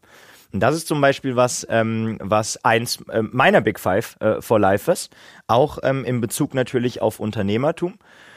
[0.52, 4.60] Und das ist zum Beispiel was, ähm, was eins äh, meiner Big Five äh, for
[4.60, 5.12] Life ist,
[5.48, 7.94] auch ähm, in Bezug natürlich auf Unternehmertum.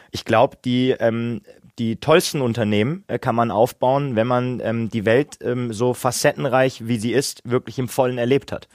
[0.09, 1.41] Ich glaube, die ähm,
[1.79, 6.87] die tollsten Unternehmen äh, kann man aufbauen, wenn man ähm, die Welt ähm, so facettenreich,
[6.87, 8.67] wie sie ist, wirklich im Vollen erlebt hat.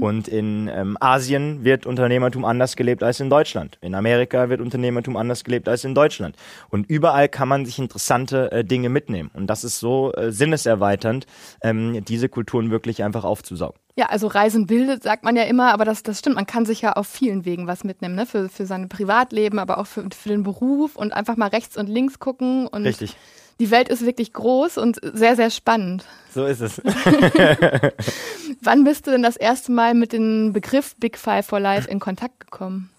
[0.00, 3.78] Und in ähm, Asien wird Unternehmertum anders gelebt als in Deutschland.
[3.80, 6.36] In Amerika wird Unternehmertum anders gelebt als in Deutschland.
[6.68, 9.30] Und überall kann man sich interessante äh, Dinge mitnehmen.
[9.34, 11.26] Und das ist so äh, sinneserweiternd,
[11.62, 13.78] ähm, diese Kulturen wirklich einfach aufzusaugen.
[13.98, 16.36] Ja, also Reisen bildet, sagt man ja immer, aber das, das stimmt.
[16.36, 18.26] Man kann sich ja auf vielen Wegen was mitnehmen, ne?
[18.26, 21.88] Für, für sein Privatleben, aber auch für, für den Beruf und einfach mal rechts und
[21.88, 22.68] links gucken.
[22.68, 23.16] Und Richtig.
[23.58, 26.04] die Welt ist wirklich groß und sehr, sehr spannend.
[26.32, 26.80] So ist es.
[28.62, 31.98] Wann bist du denn das erste Mal mit dem Begriff Big Five for Life in
[31.98, 32.90] Kontakt gekommen?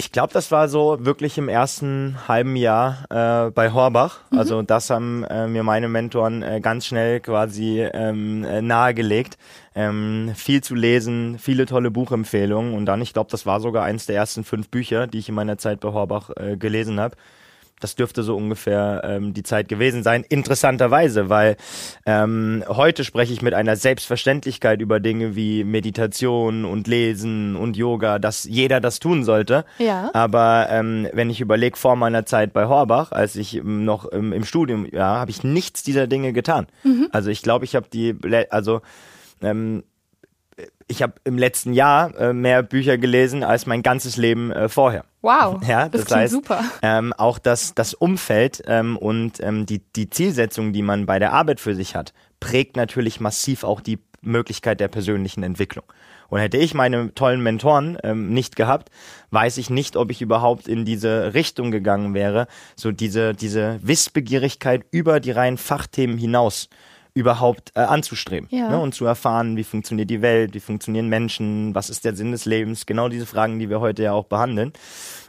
[0.00, 4.20] Ich glaube, das war so wirklich im ersten halben Jahr äh, bei Horbach.
[4.30, 9.38] Also das haben äh, mir meine Mentoren äh, ganz schnell quasi ähm, äh, nahegelegt.
[9.74, 14.06] Ähm, viel zu lesen, viele tolle Buchempfehlungen und dann, ich glaube, das war sogar eins
[14.06, 17.16] der ersten fünf Bücher, die ich in meiner Zeit bei Horbach äh, gelesen habe.
[17.80, 20.24] Das dürfte so ungefähr ähm, die Zeit gewesen sein.
[20.28, 21.56] Interessanterweise, weil
[22.06, 28.18] ähm, heute spreche ich mit einer Selbstverständlichkeit über Dinge wie Meditation und Lesen und Yoga,
[28.18, 29.64] dass jeder das tun sollte.
[29.78, 30.10] Ja.
[30.12, 34.44] Aber ähm, wenn ich überlege, vor meiner Zeit bei Horbach, als ich noch ähm, im
[34.44, 36.66] Studium, ja, habe ich nichts dieser Dinge getan.
[37.12, 38.16] Also ich glaube, ich habe die,
[38.50, 38.80] also
[39.42, 39.84] ähm,
[40.88, 45.04] ich habe im letzten Jahr äh, mehr Bücher gelesen als mein ganzes Leben äh, vorher.
[45.20, 46.64] Wow, Ja, das, das, heißt, super.
[46.82, 51.32] Ähm, auch das, das Umfeld ähm, und ähm, die, die Zielsetzung, die man bei der
[51.32, 55.84] Arbeit für sich hat, prägt natürlich massiv auch die Möglichkeit der persönlichen Entwicklung.
[56.28, 58.90] Und hätte ich meine tollen Mentoren ähm, nicht gehabt,
[59.30, 64.84] weiß ich nicht, ob ich überhaupt in diese Richtung gegangen wäre, so diese, diese Wissbegierigkeit
[64.90, 66.68] über die reinen Fachthemen hinaus
[67.18, 68.68] überhaupt äh, anzustreben Ja.
[68.68, 72.30] ne, und zu erfahren, wie funktioniert die Welt, wie funktionieren Menschen, was ist der Sinn
[72.32, 74.72] des Lebens, genau diese Fragen, die wir heute ja auch behandeln.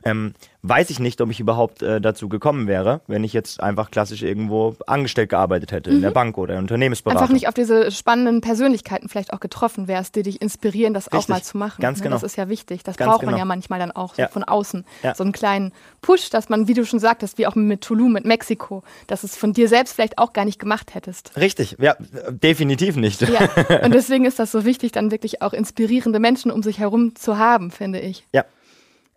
[0.04, 3.92] Ähm, weiß ich nicht, ob ich überhaupt äh, dazu gekommen wäre, wenn ich jetzt einfach
[3.92, 7.20] klassisch irgendwo angestellt gearbeitet hätte, in der Bank oder in Unternehmensberatung.
[7.20, 7.24] Mhm.
[7.24, 11.20] Einfach nicht auf diese spannenden Persönlichkeiten vielleicht auch getroffen wärst, die dich inspirieren, das auch
[11.20, 11.30] Richtig.
[11.30, 11.82] mal zu machen.
[11.82, 12.06] Ganz ne?
[12.06, 12.16] genau.
[12.16, 12.84] Das ist ja wichtig.
[12.84, 13.40] Das Ganz braucht man genau.
[13.40, 14.28] ja manchmal dann auch so Ja.
[14.28, 14.86] von außen.
[15.04, 15.16] Ja.
[15.16, 18.26] So einen kleinen Push, dass man, wie du schon sagtest, wie auch mit Tulum, mit
[18.26, 21.38] Mexiko, dass es von dir selbst vielleicht auch gar nicht gemacht hättest.
[21.38, 21.96] Richtig, ja,
[22.30, 23.22] definitiv nicht.
[23.22, 23.50] Ja,
[23.84, 27.38] und deswegen ist das so wichtig, dann wirklich auch inspirierende Menschen um sich herum zu
[27.38, 28.26] haben, finde ich.
[28.34, 28.44] Ja.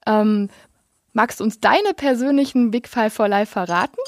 [0.06, 0.48] Ähm,
[1.12, 3.98] magst du uns deine persönlichen Big Five for Life verraten?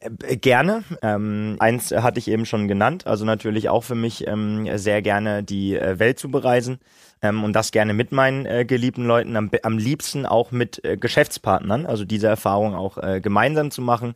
[0.00, 0.84] Äh, Gerne.
[1.02, 3.06] Ähm, eins hatte ich eben schon genannt.
[3.06, 6.78] Also natürlich auch für mich ähm, sehr gerne die äh, Welt zu bereisen.
[7.22, 10.96] Ähm, und das gerne mit meinen äh, geliebten Leuten, am, am liebsten auch mit äh,
[10.96, 11.86] Geschäftspartnern.
[11.86, 14.14] Also diese Erfahrung auch äh, gemeinsam zu machen.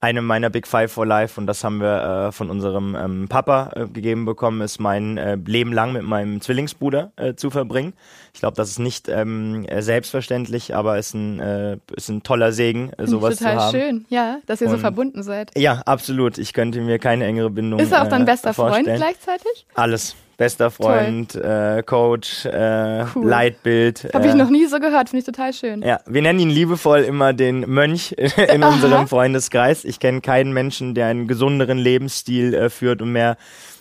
[0.00, 3.70] Eine meiner Big Five for Life und das haben wir äh, von unserem ähm, Papa
[3.74, 7.94] äh, gegeben bekommen, ist mein äh, Leben lang mit meinem Zwillingsbruder äh, zu verbringen.
[8.34, 12.52] Ich glaube, das ist nicht ähm, äh, selbstverständlich, aber ist ein, äh, ist ein toller
[12.52, 13.70] Segen, sowas Total zu haben.
[13.72, 15.50] schön, ja, dass ihr so Und- verbunden seid.
[15.56, 16.36] Ja, absolut.
[16.38, 18.98] Ich könnte mir keine engere Bindung Ist er auch dein bester Freund vorstellen.
[18.98, 19.66] gleichzeitig?
[19.74, 20.14] Alles.
[20.36, 23.26] Bester Freund, äh, Coach, äh, Cool.
[23.26, 24.08] Leitbild.
[24.12, 25.82] Habe äh, ich noch nie so gehört, finde ich total schön.
[25.82, 28.12] Ja, wir nennen ihn liebevoll immer den Mönch
[28.52, 29.84] in unserem Freundeskreis.
[29.84, 33.36] Ich kenne keinen Menschen, der einen gesunderen Lebensstil äh, führt und mehr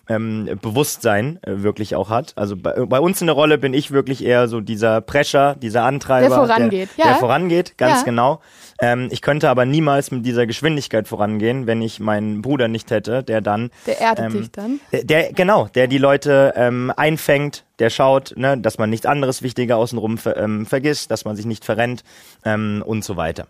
[0.07, 2.33] ähm, Bewusstsein äh, wirklich auch hat.
[2.35, 5.83] Also bei, bei uns in der Rolle bin ich wirklich eher so dieser Prescher, dieser
[5.83, 6.29] Antreiber.
[6.29, 7.11] Der vorangeht, der, ja.
[7.11, 8.03] Der vorangeht, ganz Ja.
[8.05, 8.39] genau.
[8.79, 13.23] Ähm, ich könnte aber niemals mit dieser Geschwindigkeit vorangehen, wenn ich meinen Bruder nicht hätte,
[13.23, 14.79] der dann Der erdet Ähm, dich dann.
[14.91, 19.41] der, der genau, der die Leute ähm, einfängt, der schaut, ne, dass man nichts anderes
[19.43, 22.03] Wichtiger außenrum ver, ähm, vergisst, dass man sich nicht verrennt
[22.43, 23.47] ähm, und so weiter.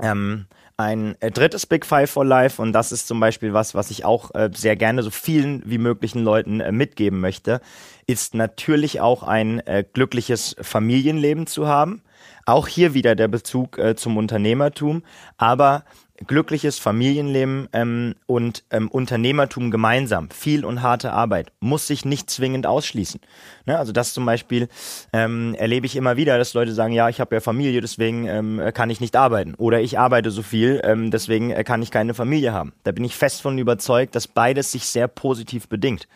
[0.00, 0.46] Ähm,
[0.80, 4.04] ein äh, drittes Big Five for Life und das ist zum Beispiel was, was ich
[4.04, 7.60] auch äh, sehr gerne so vielen wie möglichen Leuten äh, mitgeben möchte,
[8.06, 12.02] ist natürlich auch ein äh, glückliches Familienleben zu haben.
[12.46, 15.02] Auch hier wieder der Bezug äh, zum Unternehmertum,
[15.36, 15.84] aber
[16.26, 22.66] glückliches Familienleben ähm, und ähm, Unternehmertum gemeinsam, viel und harte Arbeit, muss sich nicht zwingend
[22.66, 23.20] ausschließen.
[23.66, 23.78] Ne?
[23.78, 24.68] Also das zum Beispiel
[25.12, 28.60] ähm, erlebe ich immer wieder, dass Leute sagen, ja, ich habe ja Familie, deswegen ähm,
[28.74, 29.54] kann ich nicht arbeiten.
[29.54, 32.72] Oder ich arbeite so viel, ähm, deswegen äh, kann ich keine Familie haben.
[32.84, 36.06] Da bin ich fest von überzeugt, dass beides sich sehr positiv bedingt.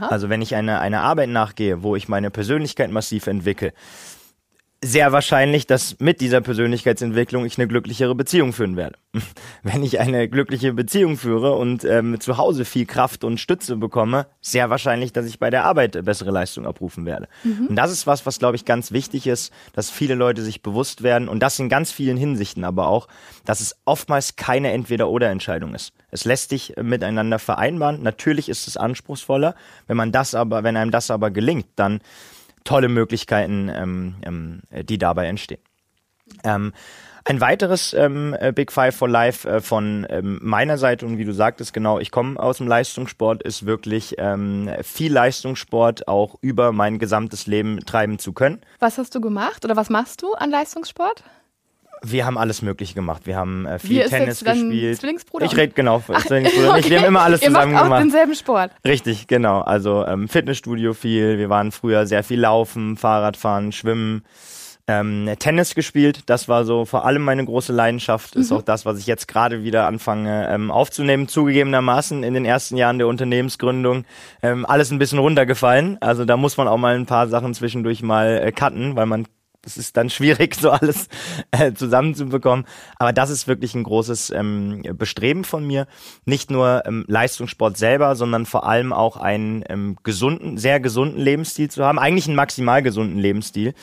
[0.00, 3.72] Also wenn ich eine, eine Arbeit nachgehe, wo ich meine Persönlichkeit massiv entwickle,
[4.80, 8.96] sehr wahrscheinlich, dass mit dieser Persönlichkeitsentwicklung ich eine glücklichere Beziehung führen werde.
[9.64, 14.26] Wenn ich eine glückliche Beziehung führe und ähm, zu Hause viel Kraft und Stütze bekomme,
[14.40, 17.26] sehr wahrscheinlich, dass ich bei der Arbeit bessere Leistung abrufen werde.
[17.68, 21.02] Und das ist was, was glaube ich ganz wichtig ist, dass viele Leute sich bewusst
[21.02, 23.08] werden und das in ganz vielen Hinsichten aber auch,
[23.44, 25.92] dass es oftmals keine Entweder-oder-Entscheidung ist.
[26.10, 28.02] Es lässt sich äh, miteinander vereinbaren.
[28.02, 29.56] Natürlich ist es anspruchsvoller.
[29.86, 32.00] Wenn man das aber, wenn einem das aber gelingt, dann
[32.64, 35.60] tolle Möglichkeiten, ähm, ähm, die dabei entstehen.
[36.44, 36.72] Ähm,
[37.28, 41.26] ein weiteres ähm, äh, Big Five for Life äh, von ähm, meiner Seite und wie
[41.26, 46.72] du sagtest, genau, ich komme aus dem Leistungssport, ist wirklich ähm, viel Leistungssport auch über
[46.72, 48.62] mein gesamtes Leben treiben zu können.
[48.78, 51.22] Was hast du gemacht oder was machst du an Leistungssport?
[52.02, 53.22] Wir haben alles Mögliche gemacht.
[53.26, 54.98] Wir haben äh, viel Wie Tennis gespielt.
[54.98, 55.46] Zwillingsbruder?
[55.46, 56.90] Ich rede genau, Zwillingsbruder nicht.
[56.90, 58.02] Wir haben immer alles Ihr zusammen macht auch gemacht.
[58.02, 58.70] denselben Sport.
[58.84, 59.60] Richtig, genau.
[59.60, 61.38] Also ähm, Fitnessstudio viel.
[61.38, 64.22] Wir waren früher sehr viel Laufen, Fahrradfahren, Schwimmen,
[64.86, 66.22] ähm, Tennis gespielt.
[66.26, 68.36] Das war so vor allem meine große Leidenschaft.
[68.36, 71.28] Ist auch das, was ich jetzt gerade wieder anfange ähm, aufzunehmen.
[71.28, 74.04] Zugegebenermaßen in den ersten Jahren der Unternehmensgründung
[74.42, 75.98] ähm, alles ein bisschen runtergefallen.
[76.00, 79.26] Also da muss man auch mal ein paar Sachen zwischendurch mal äh, cutten, weil man
[79.68, 81.08] es ist dann schwierig, so alles
[81.50, 82.64] äh, zusammenzubekommen.
[82.98, 85.86] Aber das ist wirklich ein großes ähm, Bestreben von mir.
[86.24, 91.70] Nicht nur ähm, Leistungssport selber, sondern vor allem auch einen ähm, gesunden, sehr gesunden Lebensstil
[91.70, 91.98] zu haben.
[91.98, 93.74] Eigentlich einen maximal gesunden Lebensstil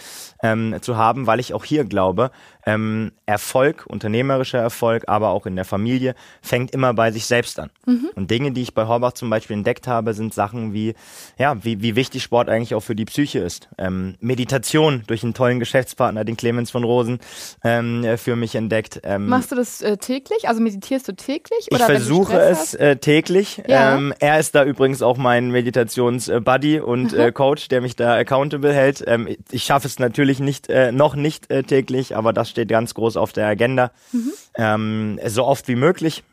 [0.41, 2.31] ähm, zu haben, weil ich auch hier glaube,
[2.65, 7.69] ähm, Erfolg, unternehmerischer Erfolg, aber auch in der Familie, fängt immer bei sich selbst an.
[8.15, 10.95] Und Dinge, die ich bei Horbach zum Beispiel entdeckt habe, sind Sachen wie,
[11.38, 13.69] ja, wie, wie wichtig Sport eigentlich auch für die Psyche ist.
[13.78, 17.19] Ähm, Meditation durch einen tollen Geschäftspartner, den Clemens von Rosen,
[17.63, 19.01] ähm, äh, für mich entdeckt.
[19.04, 20.47] Ähm, Machst du das äh, täglich?
[20.47, 21.67] Also meditierst du täglich?
[21.69, 23.62] ich versuche es äh, täglich.
[23.67, 23.95] Ja.
[23.95, 28.73] Ähm, er ist da übrigens auch mein Meditations-Buddy und äh, Coach, der mich da accountable
[28.73, 29.04] hält.
[29.06, 32.93] Ähm, ich schaffe es natürlich nicht, äh, noch nicht äh, täglich, aber das steht ganz
[32.93, 33.91] groß auf der Agenda.
[34.13, 34.31] Mhm.
[34.55, 36.23] Ähm, so oft wie möglich.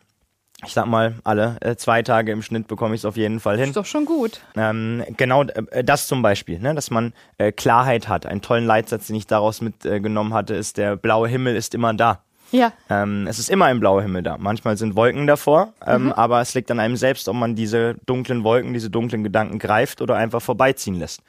[0.65, 3.59] Ich sag mal, alle äh, zwei Tage im Schnitt bekomme ich es auf jeden Fall
[3.59, 3.71] hin.
[3.71, 4.41] Ist doch schon gut.
[4.57, 6.77] Ähm, genau äh, das zum Beispiel, ne?
[6.77, 8.27] dass man äh, Klarheit hat.
[8.27, 12.23] Einen tollen Leitsatz, den ich daraus mitgenommen hatte, ist, der blaue Himmel ist immer da.
[12.53, 12.73] Ja.
[12.89, 14.37] Ähm, es ist immer ein blauer Himmel da.
[14.39, 18.45] Manchmal sind Wolken davor, ähm, aber es liegt an einem selbst, ob man diese dunklen
[18.45, 21.23] Wolken, diese dunklen Gedanken greift oder einfach vorbeiziehen lässt.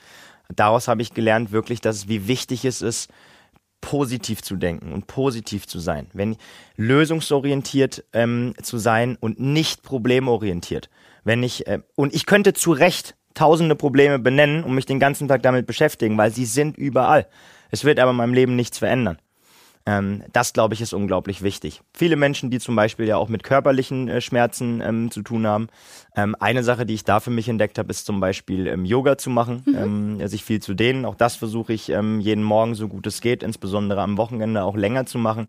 [0.53, 3.09] Daraus habe ich gelernt wirklich, dass wie wichtig es ist,
[3.83, 6.07] positiv zu denken und positiv zu sein.
[6.13, 6.37] Wenn
[6.77, 10.89] lösungsorientiert ähm, zu sein und nicht problemorientiert.
[11.25, 15.27] Wenn ich äh, und ich könnte zu Recht tausende Probleme benennen und mich den ganzen
[15.27, 17.27] Tag damit beschäftigen, weil sie sind überall.
[17.71, 19.17] Es wird aber in meinem Leben nichts verändern.
[19.85, 21.81] Ähm, das, glaube ich, ist unglaublich wichtig.
[21.93, 25.67] Viele Menschen, die zum Beispiel ja auch mit körperlichen äh, Schmerzen ähm, zu tun haben.
[26.15, 29.17] Ähm, eine Sache, die ich da für mich entdeckt habe, ist zum Beispiel ähm, Yoga
[29.17, 31.05] zu machen, ähm, ja, sich viel zu dehnen.
[31.05, 34.77] Auch das versuche ich ähm, jeden Morgen so gut es geht, insbesondere am Wochenende auch
[34.77, 35.47] länger zu machen.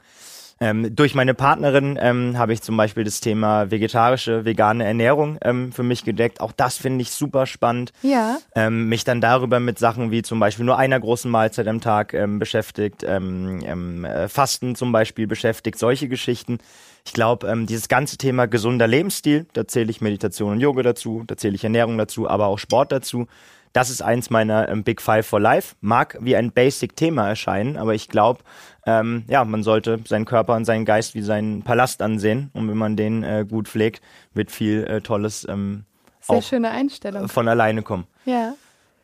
[0.61, 5.73] Ähm, durch meine Partnerin ähm, habe ich zum Beispiel das Thema vegetarische, vegane Ernährung ähm,
[5.73, 6.41] für mich gedeckt.
[6.41, 7.93] Auch das finde ich super spannend.
[8.03, 8.39] Ja.
[8.55, 12.15] Ähm, mich dann darüber mit Sachen wie zum Beispiel nur einer großen Mahlzeit am Tag
[12.15, 16.59] ähm, beschäftigt, ähm, ähm, äh, Fasten zum Beispiel beschäftigt, solche Geschichten.
[17.05, 21.25] Ich glaube, ähm, dieses ganze Thema gesunder Lebensstil, da zähle ich Meditation und Yoga dazu,
[21.27, 23.27] da zähle ich Ernährung dazu, aber auch Sport dazu.
[23.75, 25.75] Das ist eins meiner ähm, Big Five for Life.
[25.81, 28.41] Mag wie ein Basic-Thema erscheinen, aber ich glaube,
[28.87, 32.51] ähm, ja, man sollte seinen Körper und seinen Geist wie seinen Palast ansehen.
[32.55, 34.01] Und wenn man den äh, gut pflegt,
[34.33, 35.87] wird viel äh, Tolles ähm,
[36.21, 37.29] Sehr schöne Einstellung.
[37.29, 38.07] von alleine kommen.
[38.25, 38.55] Ja.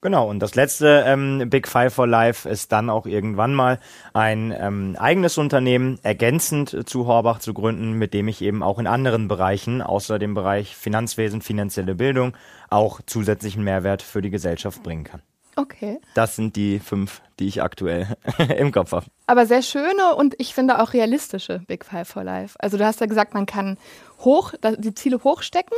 [0.03, 3.79] Genau, und das letzte ähm, Big Five for Life ist dann auch irgendwann mal
[4.15, 8.87] ein ähm, eigenes Unternehmen ergänzend zu Horbach zu gründen, mit dem ich eben auch in
[8.87, 12.33] anderen Bereichen, außer dem Bereich Finanzwesen, finanzielle Bildung,
[12.71, 15.23] auch zusätzlichen Mehrwert für die Gesellschaft bringen kann.
[15.57, 16.01] Okay.
[16.15, 18.17] Das sind die fünf, die ich aktuell
[18.57, 19.07] im Kopf habe.
[19.27, 22.57] Aber sehr schöne und ich finde auch realistische Big Five for Life.
[22.61, 23.77] Also du hast ja gesagt, man kann
[24.21, 25.77] hoch, die Ziele hochstecken.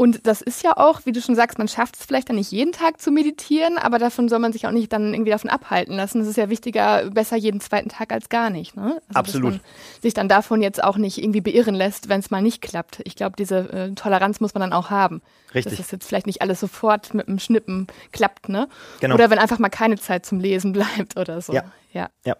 [0.00, 2.50] Und das ist ja auch, wie du schon sagst, man schafft es vielleicht dann nicht
[2.50, 5.94] jeden Tag zu meditieren, aber davon soll man sich auch nicht dann irgendwie davon abhalten
[5.94, 6.22] lassen.
[6.22, 8.76] Es ist ja wichtiger, besser jeden zweiten Tag als gar nicht.
[8.76, 8.98] Ne?
[9.08, 9.52] Also, Absolut.
[9.52, 12.62] Dass man sich dann davon jetzt auch nicht irgendwie beirren lässt, wenn es mal nicht
[12.62, 13.02] klappt.
[13.04, 15.20] Ich glaube, diese äh, Toleranz muss man dann auch haben.
[15.54, 15.76] Richtig.
[15.76, 18.68] Dass das jetzt vielleicht nicht alles sofort mit dem Schnippen klappt, ne?
[19.00, 19.16] Genau.
[19.16, 21.52] Oder wenn einfach mal keine Zeit zum Lesen bleibt oder so.
[21.52, 21.64] Ja.
[21.92, 22.08] ja.
[22.24, 22.36] Ja.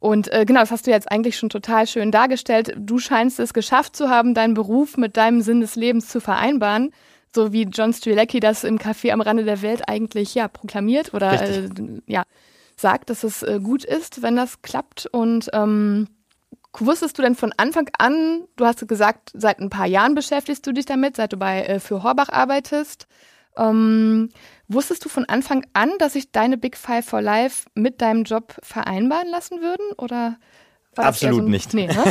[0.00, 2.74] Und äh, genau, das hast du jetzt eigentlich schon total schön dargestellt.
[2.76, 6.90] Du scheinst es geschafft zu haben, deinen Beruf mit deinem Sinn des Lebens zu vereinbaren.
[7.34, 11.40] So wie John Strilecki das im Café am Rande der Welt eigentlich ja proklamiert oder
[11.40, 11.68] äh,
[12.06, 12.24] ja
[12.76, 15.06] sagt, dass es äh, gut ist, wenn das klappt.
[15.06, 16.08] Und ähm,
[16.78, 20.72] wusstest du denn von Anfang an, du hast gesagt, seit ein paar Jahren beschäftigst du
[20.72, 23.06] dich damit, seit du bei äh, für Horbach arbeitest.
[23.56, 24.28] Ähm,
[24.68, 28.54] wusstest du von Anfang an, dass sich deine Big Five for Life mit deinem Job
[28.62, 29.92] vereinbaren lassen würden?
[29.98, 30.36] Oder
[30.96, 31.74] Absolut so ein- nicht.
[31.74, 32.04] Nee, ne?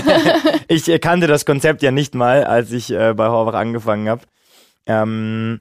[0.68, 4.22] Ich kannte das Konzept ja nicht mal, als ich äh, bei Horbach angefangen habe.
[4.86, 5.60] Ähm,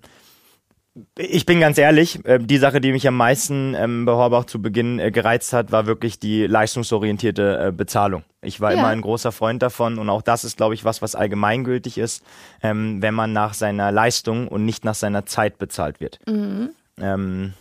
[1.17, 4.61] ich bin ganz ehrlich, äh, die Sache, die mich am meisten ähm, bei Horbach zu
[4.61, 8.25] Beginn äh, gereizt hat, war wirklich die leistungsorientierte äh, Bezahlung.
[8.43, 8.79] Ich war Ja.
[8.79, 12.25] immer ein großer Freund davon und auch das ist, glaube ich, was, was allgemeingültig ist,
[12.63, 16.19] ähm, wenn man nach seiner Leistung und nicht nach seiner Zeit bezahlt wird.
[17.01, 17.53] Ähm,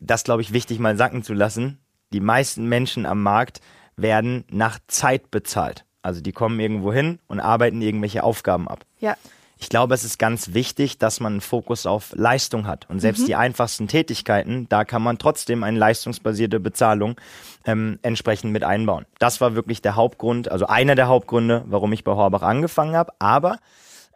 [0.00, 1.78] das, glaube ich, wichtig mal sacken zu lassen.
[2.12, 3.60] Die meisten Menschen am Markt
[3.96, 5.84] werden nach Zeit bezahlt.
[6.02, 8.84] Also die kommen irgendwo hin und arbeiten irgendwelche Aufgaben ab.
[8.98, 9.16] ja.
[9.58, 12.88] Ich glaube, es ist ganz wichtig, dass man einen Fokus auf Leistung hat.
[12.90, 17.18] Und selbst die einfachsten Tätigkeiten, da kann man trotzdem eine leistungsbasierte Bezahlung
[17.64, 19.06] ähm, entsprechend mit einbauen.
[19.18, 23.12] Das war wirklich der Hauptgrund, also einer der Hauptgründe, warum ich bei Horbach angefangen habe.
[23.18, 23.58] Aber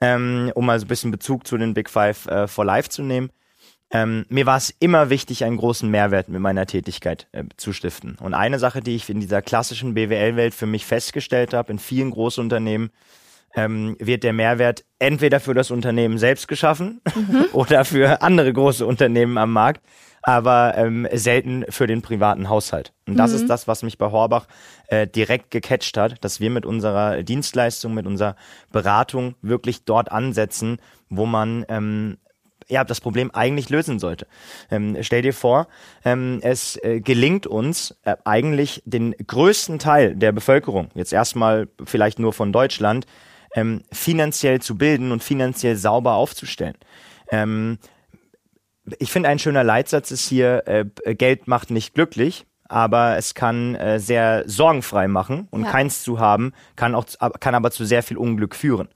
[0.03, 3.03] ähm, um mal so ein bisschen Bezug zu den Big Five äh, for Life zu
[3.03, 3.31] nehmen,
[3.93, 8.17] ähm, mir war es immer wichtig, einen großen Mehrwert mit meiner Tätigkeit äh, zu stiften.
[8.21, 12.13] Und eine Sache, die ich in dieser klassischen BWL-Welt für mich festgestellt habe, in vielen
[12.13, 12.91] Großunternehmen,
[13.55, 17.01] ähm, wird der Mehrwert entweder für das Unternehmen selbst geschaffen
[17.53, 19.83] oder für andere große Unternehmen am Markt,
[20.23, 22.93] aber ähm, selten für den privaten Haushalt.
[23.07, 24.47] Und das ist das, was mich bei Horbach
[24.89, 28.37] äh, direkt gecatcht hat, dass wir mit unserer Dienstleistung, mit unserer
[28.71, 32.19] Beratung wirklich dort ansetzen, wo man ähm,
[32.69, 34.27] ja, das Problem eigentlich lösen sollte.
[34.71, 35.67] Ähm, stell dir vor,
[36.05, 42.19] ähm, es äh, gelingt uns äh, eigentlich den größten Teil der Bevölkerung, jetzt erstmal vielleicht
[42.19, 43.07] nur von Deutschland,
[43.55, 46.77] ähm, finanziell zu bilden und finanziell sauber aufzustellen.
[47.31, 47.79] Ähm,
[48.99, 53.75] ich finde, ein schöner Leitsatz ist hier, äh, Geld macht nicht glücklich, aber es kann
[53.75, 55.71] äh, sehr sorgenfrei machen und Ja.
[55.71, 57.05] keins zu haben, kann, auch,
[57.41, 58.89] kann aber zu sehr viel Unglück führen.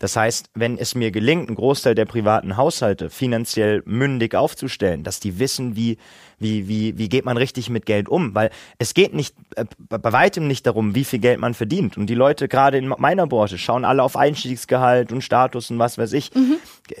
[0.00, 5.20] Das heißt, wenn es mir gelingt, einen Großteil der privaten Haushalte finanziell mündig aufzustellen, dass
[5.20, 5.98] die wissen, wie,
[6.38, 10.12] wie, wie, wie geht man richtig mit Geld um, weil es geht nicht, äh, bei
[10.12, 11.96] weitem nicht darum, wie viel Geld man verdient.
[11.96, 15.98] Und die Leute gerade in meiner Branche schauen alle auf Einstiegsgehalt und Status und was
[15.98, 16.30] weiß ich.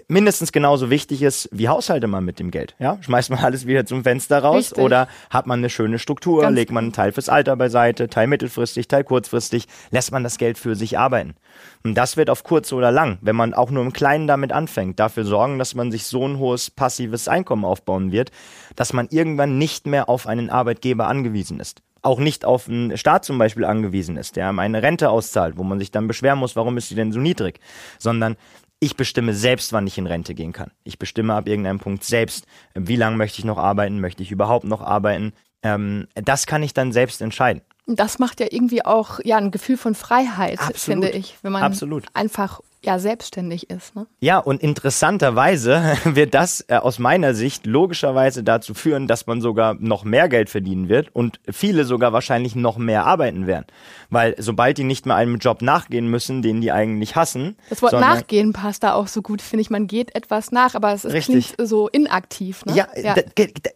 [0.08, 2.74] Mindestens genauso wichtig ist, wie haushalte man mit dem Geld.
[2.78, 2.98] Ja?
[3.00, 4.84] Schmeißt man alles wieder zum Fenster raus Richtig.
[4.84, 8.26] oder hat man eine schöne Struktur, Ganz legt man einen Teil fürs Alter beiseite, Teil
[8.26, 11.34] mittelfristig, Teil kurzfristig, lässt man das Geld für sich arbeiten.
[11.84, 14.98] Und das wird auf kurz oder lang, wenn man auch nur im Kleinen damit anfängt,
[14.98, 18.30] dafür sorgen, dass man sich so ein hohes passives Einkommen aufbauen wird,
[18.74, 21.80] dass man irgendwann nicht mehr auf einen Arbeitgeber angewiesen ist.
[22.02, 25.64] Auch nicht auf einen Staat zum Beispiel angewiesen ist, der einem eine Rente auszahlt, wo
[25.64, 27.60] man sich dann beschweren muss, warum ist sie denn so niedrig,
[27.98, 28.36] sondern
[28.80, 30.70] ich bestimme selbst, wann ich in Rente gehen kann.
[30.82, 34.66] Ich bestimme ab irgendeinem Punkt selbst, wie lange möchte ich noch arbeiten, möchte ich überhaupt
[34.66, 35.32] noch arbeiten.
[35.62, 37.62] Ähm, das kann ich dann selbst entscheiden.
[37.86, 41.04] Das macht ja irgendwie auch ja ein Gefühl von Freiheit, Absolut.
[41.04, 42.04] finde ich, wenn man Absolut.
[42.12, 43.94] einfach ja selbstständig ist.
[43.94, 44.06] Ne?
[44.20, 49.74] Ja, und interessanterweise wird das äh, aus meiner Sicht logischerweise dazu führen, dass man sogar
[49.74, 53.66] noch mehr Geld verdienen wird und viele sogar wahrscheinlich noch mehr arbeiten werden.
[54.10, 57.56] Weil sobald die nicht mehr einem Job nachgehen müssen, den die eigentlich hassen.
[57.70, 59.70] Das Wort nachgehen passt da auch so gut, finde ich.
[59.70, 62.64] Man geht etwas nach, aber es ist, klingt so inaktiv.
[62.64, 62.74] Ne?
[62.74, 63.14] Ja, ja.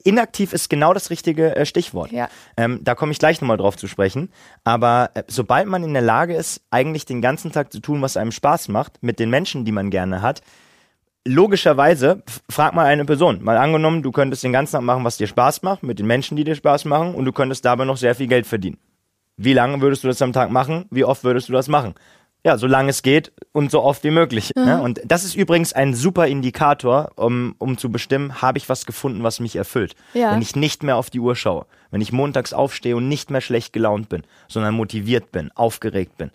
[0.05, 2.13] inaktiv ist genau das richtige äh, Stichwort.
[2.13, 2.29] Ja.
[2.57, 4.31] Ähm, da komme ich gleich nochmal drauf zu sprechen.
[4.65, 8.17] Aber äh, sobald man in der Lage ist, eigentlich den ganzen Tag zu tun, was
[8.17, 10.43] einem Spaß macht, mit den Menschen, die man gerne hat,
[11.27, 13.43] logischerweise, frag mal eine Person.
[13.43, 16.37] Mal angenommen, du könntest den ganzen Tag machen, was dir Spaß macht, mit den Menschen,
[16.37, 18.79] die dir Spaß machen, und du könntest dabei noch sehr viel Geld verdienen.
[19.37, 20.87] Wie lange würdest du das am Tag machen?
[20.91, 21.95] Wie oft würdest du das machen?
[22.45, 24.53] Ja, solange es geht und so oft wie möglich.
[24.57, 24.65] Mhm.
[24.65, 24.83] Ne?
[24.83, 29.23] Und das ist übrigens ein super Indikator, um, um zu bestimmen, habe ich was gefunden,
[29.23, 29.95] was mich erfüllt.
[30.15, 30.33] Ja.
[30.33, 33.41] Wenn ich nicht mehr auf die Uhr schaue, wenn ich montags aufstehe und nicht mehr
[33.41, 36.31] schlecht gelaunt bin, sondern motiviert bin, aufgeregt bin.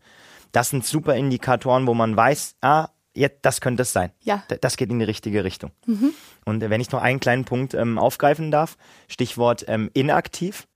[0.54, 4.12] Das sind super Indikatoren, wo man weiß, ah, jetzt, das könnte es sein.
[4.22, 4.44] Ja.
[4.62, 5.72] Das geht in die richtige Richtung.
[5.86, 6.14] Mhm.
[6.46, 8.78] Und wenn ich noch einen kleinen Punkt ähm, aufgreifen darf,
[9.10, 10.68] Stichwort ähm, inaktiv.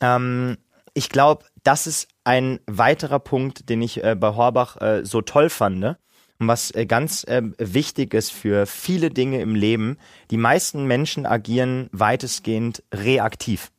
[0.00, 0.56] Ähm,
[0.94, 5.50] ich glaube, das ist ein weiterer Punkt, den ich äh, bei Horbach äh, so toll
[5.50, 5.78] fand.
[5.78, 5.98] Ne?
[6.38, 9.98] Und was äh, ganz äh, wichtig ist für viele Dinge im Leben,
[10.30, 13.70] die meisten Menschen agieren weitestgehend reaktiv.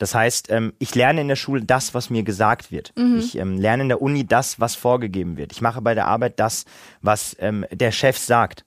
[0.00, 2.92] Das heißt, ähm, ich lerne in der Schule das, was mir gesagt wird.
[2.96, 3.18] Mhm.
[3.18, 5.52] Ich ähm, lerne in der Uni das, was vorgegeben wird.
[5.52, 6.64] Ich mache bei der Arbeit das,
[7.02, 8.64] was ähm, der Chef sagt.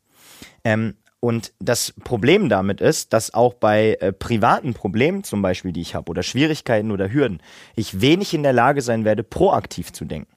[0.63, 5.81] Ähm, und das Problem damit ist, dass auch bei äh, privaten Problemen zum Beispiel, die
[5.81, 7.41] ich habe, oder Schwierigkeiten oder Hürden,
[7.75, 10.32] ich wenig in der Lage sein werde, proaktiv zu denken.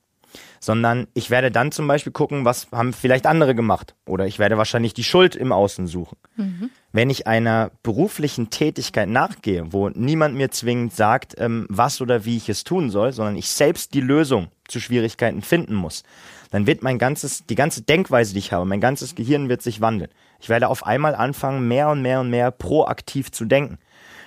[0.60, 3.94] Sondern ich werde dann zum Beispiel gucken, was haben vielleicht andere gemacht.
[4.06, 6.16] Oder ich werde wahrscheinlich die Schuld im Außen suchen.
[6.36, 6.70] Mhm.
[6.92, 12.36] Wenn ich einer beruflichen Tätigkeit nachgehe, wo niemand mir zwingend sagt, ähm, was oder wie
[12.36, 16.04] ich es tun soll, sondern ich selbst die Lösung zu Schwierigkeiten finden muss,
[16.50, 19.80] dann wird mein ganzes, die ganze Denkweise, die ich habe, mein ganzes Gehirn wird sich
[19.80, 20.10] wandeln.
[20.40, 23.78] Ich werde auf einmal anfangen, mehr und mehr und mehr proaktiv zu denken.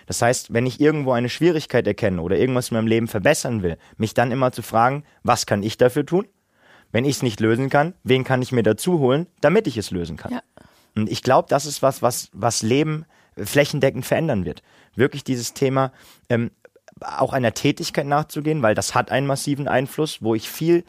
[0.10, 3.78] Das heißt, wenn ich irgendwo eine Schwierigkeit erkenne oder irgendwas in meinem Leben verbessern will,
[3.98, 6.26] mich dann immer zu fragen, was kann ich dafür tun?
[6.91, 9.91] Wenn ich es nicht lösen kann, wen kann ich mir dazu holen, damit ich es
[9.91, 10.32] lösen kann?
[10.32, 10.41] Ja.
[10.95, 13.06] Und ich glaube, das ist was, was, was Leben
[13.38, 14.63] flächendeckend verändern wird.
[14.95, 15.91] Wirklich dieses Thema,
[16.28, 16.50] ähm,
[17.02, 20.86] auch einer Tätigkeit nachzugehen, weil das hat einen massiven Einfluss, wo ich viel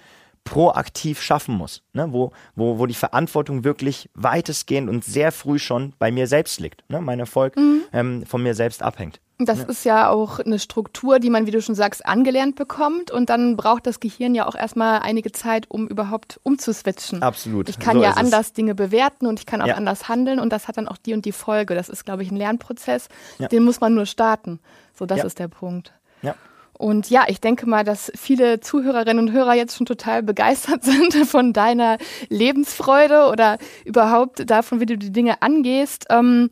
[0.51, 2.09] proaktiv schaffen muss, ne?
[2.11, 6.83] wo, wo, wo die Verantwortung wirklich weitestgehend und sehr früh schon bei mir selbst liegt,
[6.91, 7.01] ne?
[7.01, 7.83] mein Erfolg mhm.
[7.93, 9.21] ähm, von mir selbst abhängt.
[9.39, 9.65] Das ja.
[9.67, 13.57] ist ja auch eine Struktur, die man, wie du schon sagst, angelernt bekommt und dann
[13.57, 17.23] braucht das Gehirn ja auch erstmal einige Zeit, um überhaupt umzuswitchen.
[17.23, 17.69] Absolut.
[17.69, 18.53] Ich kann so ja anders es.
[18.53, 19.77] Dinge bewerten und ich kann auch ja.
[19.77, 21.77] anders handeln und das hat dann auch die und die Folge.
[21.77, 23.09] Das ist, glaube ich, ein Lernprozess,
[23.39, 23.47] ja.
[23.47, 24.59] den muss man nur starten.
[24.99, 25.95] So, das ist der Punkt.
[26.23, 26.35] Ja.
[26.81, 31.15] Und ja, ich denke mal, dass viele Zuhörerinnen und Hörer jetzt schon total begeistert sind
[31.27, 31.99] von deiner
[32.31, 36.07] Lebensfreude oder überhaupt davon, wie du die Dinge angehst.
[36.09, 36.49] Ähm,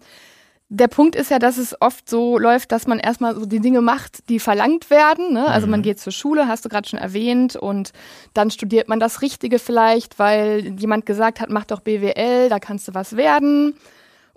[0.69, 3.81] der Punkt ist ja, dass es oft so läuft, dass man erstmal so die Dinge
[3.81, 5.33] macht, die verlangt werden.
[5.33, 5.47] Ne?
[5.47, 5.85] Also man mhm.
[5.85, 7.93] geht zur Schule, hast du gerade schon erwähnt, und
[8.35, 12.87] dann studiert man das Richtige vielleicht, weil jemand gesagt hat, mach doch BWL, da kannst
[12.87, 13.75] du was werden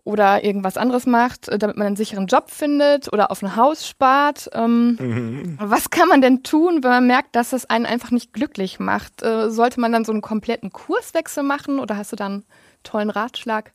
[0.04, 3.88] oder irgendwas anderes macht, äh, damit man einen sicheren Job findet oder auf ein Haus
[3.88, 4.50] spart.
[4.54, 5.58] Ähm, mhm.
[5.60, 9.22] Was kann man denn tun, wenn man merkt, dass es einen einfach nicht glücklich macht?
[9.22, 12.44] Äh, sollte man dann so einen kompletten Kurswechsel machen oder hast du dann einen
[12.84, 13.72] tollen Ratschlag?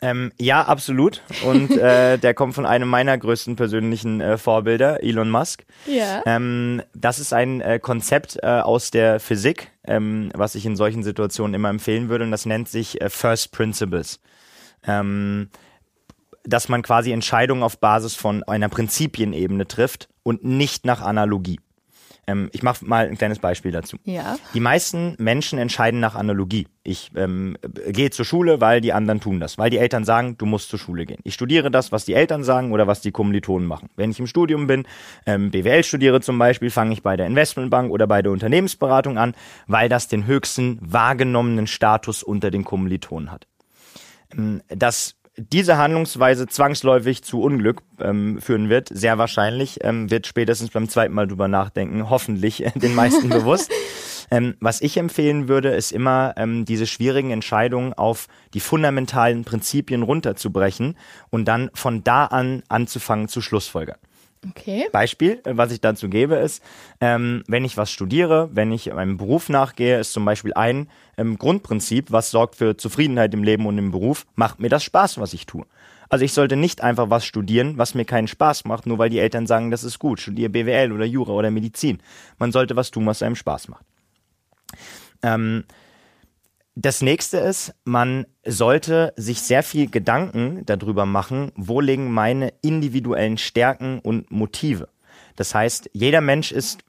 [0.00, 1.22] Ähm, ja, absolut.
[1.44, 5.64] Und äh, der kommt von einem meiner größten persönlichen äh, Vorbilder, Elon Musk.
[5.86, 6.22] Ja.
[6.26, 11.02] Ähm, das ist ein äh, Konzept äh, aus der Physik, ähm, was ich in solchen
[11.02, 12.24] Situationen immer empfehlen würde.
[12.24, 14.20] Und das nennt sich äh, First Principles
[14.86, 15.48] ähm,
[16.44, 21.58] dass man quasi Entscheidungen auf Basis von einer Prinzipienebene trifft und nicht nach Analogie.
[22.26, 23.98] Ähm, ich mache mal ein kleines Beispiel dazu.
[24.04, 24.36] Ja.
[24.54, 26.66] Die meisten Menschen entscheiden nach Analogie.
[26.82, 27.56] Ich ähm,
[27.88, 30.78] gehe zur Schule, weil die anderen tun das, weil die Eltern sagen, du musst zur
[30.78, 31.20] Schule gehen.
[31.24, 33.90] Ich studiere das, was die Eltern sagen oder was die Kommilitonen machen.
[33.96, 34.86] Wenn ich im Studium bin,
[35.26, 39.34] ähm, BWL studiere zum Beispiel, fange ich bei der Investmentbank oder bei der Unternehmensberatung an,
[39.66, 43.46] weil das den höchsten wahrgenommenen Status unter den Kommilitonen hat.
[44.32, 50.70] Ähm, dass diese Handlungsweise zwangsläufig zu Unglück ähm, führen wird, sehr wahrscheinlich, ähm, wird spätestens
[50.70, 53.72] beim zweiten Mal drüber nachdenken, hoffentlich äh, den meisten bewusst.
[54.30, 60.02] Ähm, was ich empfehlen würde, ist immer, ähm, diese schwierigen Entscheidungen auf die fundamentalen Prinzipien
[60.02, 60.96] runterzubrechen
[61.30, 63.98] und dann von da an anzufangen zu Schlussfolgern.
[64.50, 64.86] Okay.
[64.92, 66.62] Beispiel, äh, was ich dazu gebe, ist,
[67.00, 71.38] ähm, wenn ich was studiere, wenn ich einem Beruf nachgehe, ist zum Beispiel ein ähm,
[71.38, 75.32] Grundprinzip, was sorgt für Zufriedenheit im Leben und im Beruf, macht mir das Spaß, was
[75.32, 75.64] ich tue.
[76.08, 79.18] Also ich sollte nicht einfach was studieren, was mir keinen Spaß macht, nur weil die
[79.18, 80.20] Eltern sagen, das ist gut.
[80.20, 82.00] Studiere BWL oder Jura oder Medizin.
[82.38, 83.84] Man sollte was tun, was einem Spaß macht.
[85.22, 85.64] Ähm,
[86.76, 93.38] das nächste ist, man sollte sich sehr viel Gedanken darüber machen, wo liegen meine individuellen
[93.38, 94.88] Stärken und Motive.
[95.36, 96.80] Das heißt, jeder Mensch ist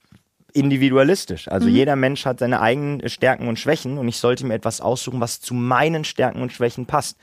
[0.54, 1.50] individualistisch.
[1.50, 1.76] Also mhm.
[1.76, 5.42] jeder Mensch hat seine eigenen Stärken und Schwächen und ich sollte mir etwas aussuchen, was
[5.42, 7.18] zu meinen Stärken und Schwächen passt.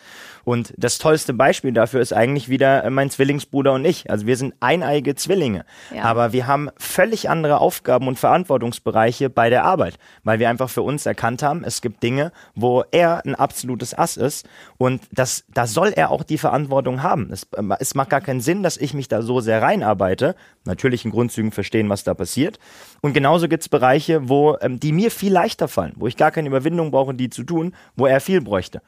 [0.44, 4.10] Und das tollste Beispiel dafür ist eigentlich wieder äh, mein Zwillingsbruder und ich.
[4.10, 5.64] Also wir sind eineige Zwillinge,
[5.94, 6.04] ja.
[6.04, 10.82] aber wir haben völlig andere Aufgaben und Verantwortungsbereiche bei der Arbeit, weil wir einfach für
[10.82, 15.66] uns erkannt haben, es gibt Dinge, wo er ein absolutes Ass ist und das, da
[15.66, 17.30] soll er auch die Verantwortung haben.
[17.32, 20.34] Es, äh, es macht gar keinen Sinn, dass ich mich da so sehr reinarbeite.
[20.64, 22.58] Natürlich in Grundzügen verstehen, was da passiert.
[23.00, 26.48] Und genauso gibt's Bereiche, wo ähm, die mir viel leichter fallen, wo ich gar keine
[26.48, 28.82] Überwindung brauche, die zu tun, wo er viel bräuchte.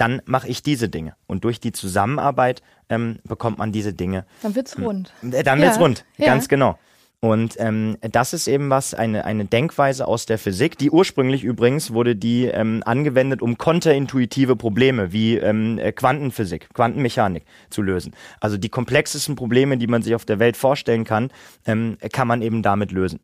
[0.00, 1.14] Dann mache ich diese Dinge.
[1.26, 4.24] Und durch die Zusammenarbeit ähm, bekommt man diese Dinge.
[4.40, 4.84] Dann wird's hm.
[4.84, 5.12] rund.
[5.22, 5.66] Äh, dann ja.
[5.66, 6.24] wird's rund, ja.
[6.24, 6.78] ganz genau.
[7.22, 11.92] Und ähm, das ist eben was, eine, eine Denkweise aus der Physik, die ursprünglich übrigens
[11.92, 18.14] wurde die ähm, angewendet, um konterintuitive Probleme wie ähm, äh, Quantenphysik, Quantenmechanik zu lösen.
[18.40, 21.30] Also die komplexesten Probleme, die man sich auf der Welt vorstellen kann,
[21.66, 23.20] ähm, kann man eben damit lösen.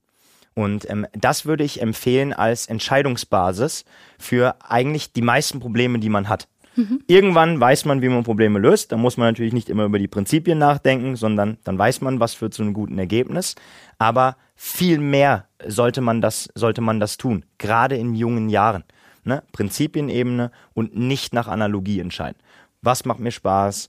[0.53, 3.85] Und ähm, das würde ich empfehlen als Entscheidungsbasis
[4.18, 6.49] für eigentlich die meisten Probleme, die man hat.
[6.77, 7.03] Mhm.
[7.07, 8.93] Irgendwann weiß man, wie man Probleme löst.
[8.93, 12.35] Da muss man natürlich nicht immer über die Prinzipien nachdenken, sondern dann weiß man, was
[12.35, 13.55] führt zu einem guten Ergebnis.
[13.99, 18.85] Aber viel mehr sollte man das, sollte man das tun, gerade in jungen Jahren.
[19.24, 19.43] Ne?
[19.53, 22.39] Prinzipienebene und nicht nach Analogie entscheiden.
[22.83, 23.89] Was macht mir Spaß?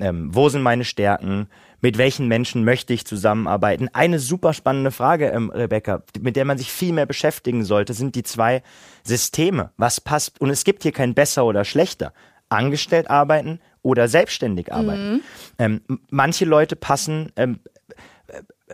[0.00, 1.48] Ähm, wo sind meine Stärken?
[1.80, 3.88] Mit welchen Menschen möchte ich zusammenarbeiten?
[3.92, 8.14] Eine super spannende Frage, ähm, Rebecca, mit der man sich viel mehr beschäftigen sollte, sind
[8.14, 8.62] die zwei
[9.04, 9.70] Systeme.
[9.76, 10.40] Was passt?
[10.40, 12.12] Und es gibt hier kein besser oder schlechter
[12.48, 15.12] angestellt arbeiten oder selbstständig arbeiten.
[15.12, 15.20] Mhm.
[15.58, 17.60] Ähm, manche Leute passen ähm,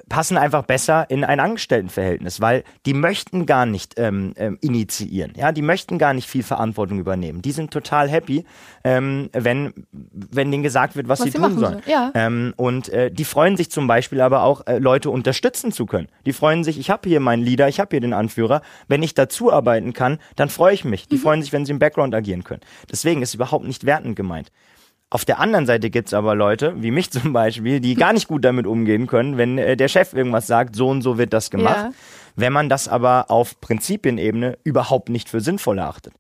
[0.08, 5.52] passen einfach besser in ein Angestelltenverhältnis, weil die möchten gar nicht ähm, ähm, initiieren, ja,
[5.52, 7.42] die möchten gar nicht viel Verantwortung übernehmen.
[7.42, 8.44] Die sind total happy,
[8.82, 11.82] ähm, wenn wenn denen gesagt wird, was, was sie, sie tun sollen.
[11.84, 11.90] So.
[11.90, 12.10] Ja.
[12.14, 16.08] Ähm, und äh, die freuen sich zum Beispiel aber auch, äh, Leute unterstützen zu können.
[16.26, 18.62] Die freuen sich, ich habe hier meinen Leader, ich habe hier den Anführer.
[18.88, 21.08] Wenn ich dazu arbeiten kann, dann freue ich mich.
[21.08, 21.20] Die mhm.
[21.20, 22.62] freuen sich, wenn sie im Background agieren können.
[22.90, 24.50] Deswegen ist überhaupt nicht wertend gemeint.
[25.14, 28.44] Auf der anderen Seite gibt's aber Leute, wie mich zum Beispiel, die gar nicht gut
[28.44, 31.76] damit umgehen können, wenn äh, der Chef irgendwas sagt, so und so wird das gemacht.
[31.76, 31.92] Ja.
[32.34, 36.14] Wenn man das aber auf Prinzipienebene überhaupt nicht für sinnvoll erachtet.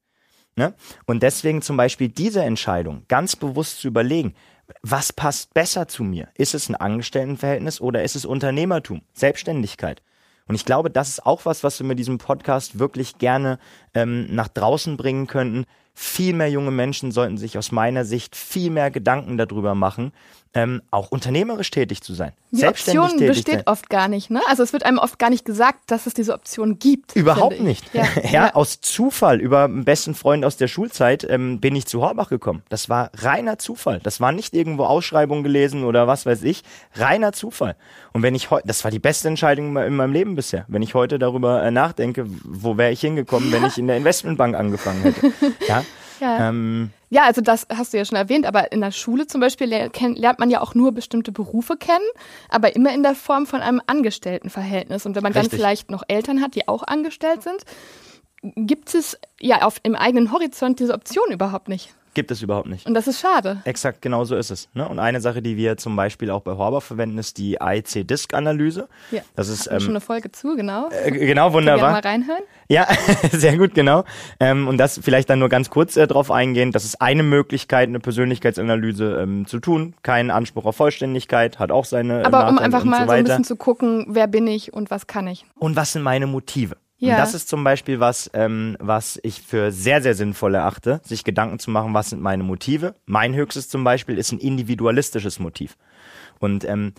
[0.54, 0.74] Ne?
[1.06, 4.36] Und deswegen zum Beispiel diese Entscheidung ganz bewusst zu überlegen,
[4.82, 6.28] was passt besser zu mir?
[6.36, 10.02] Ist es ein Angestelltenverhältnis oder ist es Unternehmertum, Selbstständigkeit?
[10.46, 13.58] Und ich glaube, das ist auch was, was wir mit diesem Podcast wirklich gerne
[13.94, 15.64] ähm, nach draußen bringen könnten.
[15.94, 20.12] Viel mehr junge Menschen sollten sich aus meiner Sicht viel mehr Gedanken darüber machen,
[20.54, 22.32] ähm, auch unternehmerisch tätig zu sein.
[22.52, 23.62] Die Option besteht sein.
[23.66, 24.40] oft gar nicht, ne?
[24.48, 27.16] Also es wird einem oft gar nicht gesagt, dass es diese Option gibt.
[27.16, 27.92] Überhaupt nicht.
[27.92, 28.04] Ja.
[28.22, 32.00] ja, ja, aus Zufall, über einen besten Freund aus der Schulzeit ähm, bin ich zu
[32.00, 32.62] Horbach gekommen.
[32.68, 33.98] Das war reiner Zufall.
[34.02, 36.62] Das war nicht irgendwo Ausschreibung gelesen oder was weiß ich.
[36.94, 37.74] Reiner Zufall.
[38.12, 40.64] Und wenn ich heute, das war die beste Entscheidung in meinem Leben bisher.
[40.68, 44.54] Wenn ich heute darüber äh, nachdenke, wo wäre ich hingekommen, wenn ich in der Investmentbank
[44.54, 45.32] angefangen hätte.
[45.68, 45.84] Ja.
[46.20, 46.48] Ja.
[46.48, 49.68] Ähm, ja, also das hast du ja schon erwähnt, aber in der Schule zum Beispiel
[49.68, 52.04] lernt man ja auch nur bestimmte Berufe kennen,
[52.48, 55.06] aber immer in der Form von einem Angestelltenverhältnis.
[55.06, 55.50] Und wenn man Richtig.
[55.50, 57.62] dann vielleicht noch Eltern hat, die auch angestellt sind,
[58.56, 61.94] gibt es ja auf im eigenen Horizont diese Option überhaupt nicht.
[62.14, 62.86] Gibt es überhaupt nicht.
[62.86, 63.60] Und das ist schade.
[63.64, 64.68] Exakt, genau so ist es.
[64.72, 64.88] Ne?
[64.88, 68.88] Und eine Sache, die wir zum Beispiel auch bei Horber verwenden, ist die AIC-Disk-Analyse.
[69.10, 70.88] Ja, das ist ähm, schon eine Folge zu, genau.
[70.90, 71.90] Äh, genau, wunderbar.
[71.90, 72.42] mal reinhören?
[72.68, 72.86] Ja,
[73.32, 74.04] sehr gut, genau.
[74.38, 76.70] Ähm, und das vielleicht dann nur ganz kurz äh, drauf eingehen.
[76.70, 79.94] Das ist eine Möglichkeit, eine Persönlichkeitsanalyse ähm, zu tun.
[80.02, 83.44] Kein Anspruch auf Vollständigkeit, hat auch seine Aber um einfach mal so, so ein bisschen
[83.44, 85.44] zu gucken, wer bin ich und was kann ich.
[85.56, 86.76] Und was sind meine Motive?
[86.98, 87.14] Ja.
[87.14, 91.24] Und das ist zum Beispiel was, ähm, was ich für sehr, sehr sinnvoll erachte, sich
[91.24, 92.94] Gedanken zu machen, was sind meine Motive.
[93.04, 95.76] Mein höchstes zum Beispiel ist ein individualistisches Motiv.
[96.38, 96.94] Und ähm,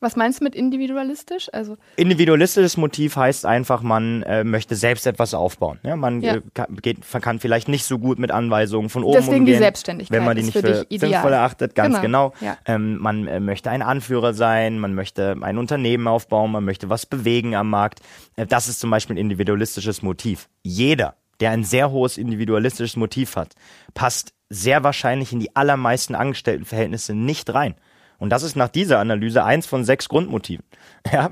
[0.00, 1.50] was meinst du mit individualistisch?
[1.52, 5.78] Also Individualistisches Motiv heißt einfach, man äh, möchte selbst etwas aufbauen.
[5.82, 6.36] Ja, man ja.
[6.36, 9.58] Äh, kann, geht, kann vielleicht nicht so gut mit Anweisungen von oben Deswegen umgehen, die
[9.58, 11.74] Selbstständigkeit wenn man die nicht für, für sinnvoll erachtet.
[11.74, 12.30] Ganz genau.
[12.30, 12.46] genau.
[12.46, 12.56] Ja.
[12.64, 17.04] Ähm, man äh, möchte ein Anführer sein, man möchte ein Unternehmen aufbauen, man möchte was
[17.04, 18.00] bewegen am Markt.
[18.36, 20.48] Äh, das ist zum Beispiel ein individualistisches Motiv.
[20.62, 23.54] Jeder, der ein sehr hohes individualistisches Motiv hat,
[23.92, 27.74] passt sehr wahrscheinlich in die allermeisten Angestelltenverhältnisse nicht rein.
[28.20, 30.64] Und das ist nach dieser Analyse eins von sechs Grundmotiven.
[31.10, 31.30] Ja,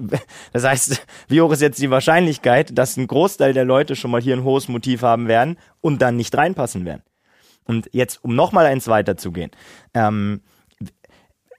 [0.54, 4.22] das heißt, wie hoch ist jetzt die Wahrscheinlichkeit, dass ein Großteil der Leute schon mal
[4.22, 7.02] hier ein hohes Motiv haben werden und dann nicht reinpassen werden?
[7.66, 9.50] Und jetzt, um nochmal eins weiterzugehen,
[9.92, 10.40] ähm,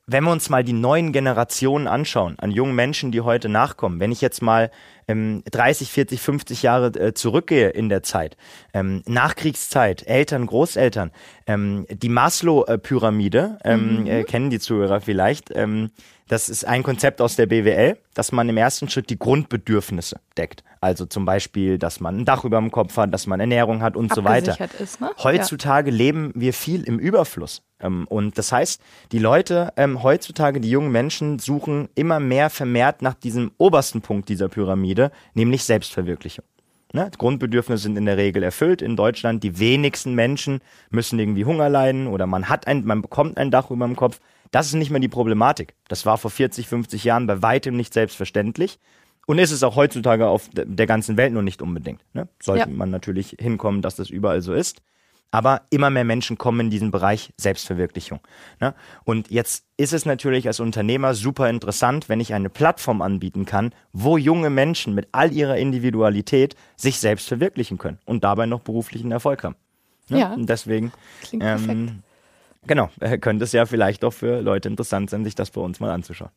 [0.08, 4.12] wenn wir uns mal die neuen Generationen anschauen, an jungen Menschen, die heute nachkommen, wenn
[4.12, 4.72] ich jetzt mal
[5.10, 8.38] ähm, 30, 40, 50 Jahre äh, zurückgehe in der Zeit,
[8.74, 11.12] ähm, Nachkriegszeit, Eltern, Großeltern,
[11.48, 14.08] ähm, die Maslow-Pyramide, ähm, mhm.
[14.08, 15.90] äh, kennen die Zuhörer vielleicht, ähm,
[16.30, 20.64] das ist ein Konzept aus der BWL, dass man im ersten Schritt die Grundbedürfnisse deckt.
[20.80, 23.98] Also zum Beispiel, dass man ein Dach über dem Kopf hat, dass man Ernährung hat
[23.98, 24.56] und so weiter.
[24.80, 25.10] Ist, ne?
[25.24, 25.98] Heutzutage ja.
[25.98, 27.64] leben wir viel im Überfluss.
[27.82, 28.80] Ähm, und das heißt,
[29.12, 34.30] die Leute ähm, heutzutage, die jungen Menschen, suchen immer mehr vermehrt nach diesem obersten Punkt
[34.30, 34.99] dieser Pyramide,
[35.34, 36.46] nämlich Selbstverwirklichung.
[36.92, 37.12] Ne?
[37.18, 39.44] Grundbedürfnisse sind in der Regel erfüllt in Deutschland.
[39.44, 43.70] Die wenigsten Menschen müssen irgendwie Hunger leiden oder man hat ein, man bekommt ein Dach
[43.70, 44.20] über dem Kopf.
[44.52, 45.76] Das ist nicht mehr die Problematik.
[45.88, 48.80] Das war vor 40, 50 Jahren bei weitem nicht selbstverständlich.
[49.28, 52.02] Und ist es auch heutzutage auf der ganzen Welt noch nicht unbedingt.
[52.14, 52.28] Ne?
[52.42, 52.76] Sollte ja.
[52.76, 54.82] man natürlich hinkommen, dass das überall so ist.
[55.32, 58.20] Aber immer mehr Menschen kommen in diesen Bereich Selbstverwirklichung.
[58.60, 58.74] Ne?
[59.04, 63.74] Und jetzt ist es natürlich als Unternehmer super interessant, wenn ich eine Plattform anbieten kann,
[63.94, 69.12] wo junge Menschen mit all ihrer Individualität sich selbst verwirklichen können und dabei noch beruflichen
[69.12, 69.56] Erfolg haben.
[70.10, 70.20] Ne?
[70.20, 70.34] Ja.
[70.34, 71.70] Und deswegen Klingt perfekt.
[71.70, 72.04] Ähm,
[72.68, 75.80] Genau, äh, könnte es ja vielleicht auch für Leute interessant sein, sich das bei uns
[75.80, 76.32] mal anzuschauen.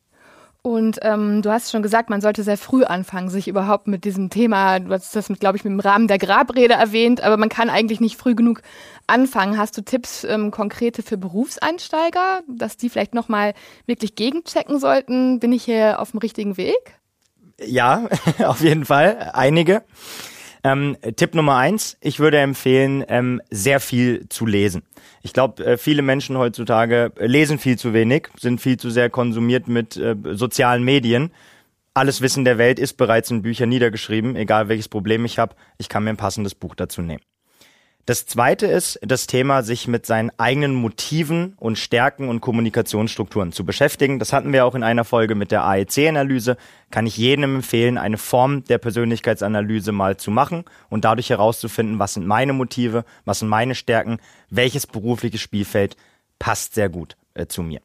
[0.65, 4.29] Und ähm, du hast schon gesagt, man sollte sehr früh anfangen, sich überhaupt mit diesem
[4.29, 7.69] Thema, du hast das, glaube ich, mit dem Rahmen der Grabrede erwähnt, aber man kann
[7.69, 8.61] eigentlich nicht früh genug
[9.05, 9.57] anfangen.
[9.57, 13.53] Hast du Tipps ähm, konkrete für Berufseinsteiger, dass die vielleicht nochmal
[13.87, 15.41] wirklich gegenchecken sollten?
[15.41, 16.97] Bin ich hier auf dem richtigen Weg?
[17.59, 18.07] Ja,
[18.45, 19.31] auf jeden Fall.
[19.33, 19.83] Einige.
[20.65, 24.83] Ähm, Tipp Nummer eins, ich würde empfehlen, ähm, sehr viel zu lesen.
[25.21, 29.67] Ich glaube, äh, viele Menschen heutzutage lesen viel zu wenig, sind viel zu sehr konsumiert
[29.67, 31.31] mit äh, sozialen Medien.
[31.93, 35.89] Alles Wissen der Welt ist bereits in Büchern niedergeschrieben, egal welches Problem ich habe, ich
[35.89, 37.21] kann mir ein passendes Buch dazu nehmen.
[38.05, 43.65] Das zweite ist das Thema, sich mit seinen eigenen Motiven und Stärken und Kommunikationsstrukturen zu
[43.65, 44.19] beschäftigen.
[44.19, 46.57] Das hatten wir auch in einer Folge mit der AEC-Analyse.
[46.91, 52.15] Kann ich jedem empfehlen, eine Form der Persönlichkeitsanalyse mal zu machen und dadurch herauszufinden, was
[52.15, 54.17] sind meine Motive, was sind meine Stärken,
[54.49, 55.95] welches berufliche Spielfeld
[56.39, 57.79] passt sehr gut äh, zu mir.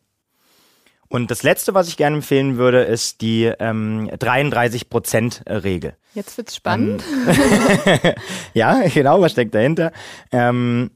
[1.08, 5.94] Und das letzte, was ich gerne empfehlen würde, ist die ähm, 33-Prozent-Regel.
[6.14, 7.02] Jetzt wird's spannend.
[7.26, 8.12] Ähm,
[8.54, 9.92] ja, genau, was steckt dahinter?
[10.32, 10.90] Ähm,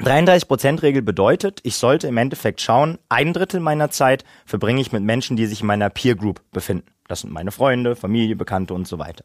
[0.00, 5.36] 33%-Regel bedeutet, ich sollte im Endeffekt schauen, ein Drittel meiner Zeit verbringe ich mit Menschen,
[5.36, 6.86] die sich in meiner Peer Group befinden.
[7.08, 9.24] Das sind meine Freunde, Familie, Bekannte und so weiter.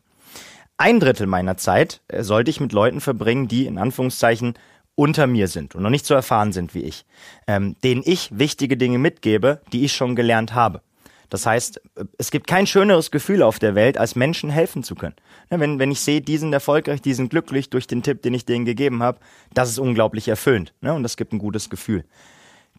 [0.78, 4.56] Ein Drittel meiner Zeit äh, sollte ich mit Leuten verbringen, die in Anführungszeichen
[4.96, 7.06] unter mir sind und noch nicht so erfahren sind wie ich,
[7.48, 10.82] ähm, denen ich wichtige Dinge mitgebe, die ich schon gelernt habe.
[11.30, 11.82] Das heißt,
[12.20, 15.16] es gibt kein schöneres Gefühl auf der Welt, als Menschen helfen zu können.
[15.50, 18.36] Ne, wenn, wenn ich sehe, die sind erfolgreich, die sind glücklich durch den Tipp, den
[18.36, 19.18] ich denen gegeben habe,
[19.52, 20.94] das ist unglaublich erfüllend ne?
[20.94, 22.06] und das gibt ein gutes Gefühl.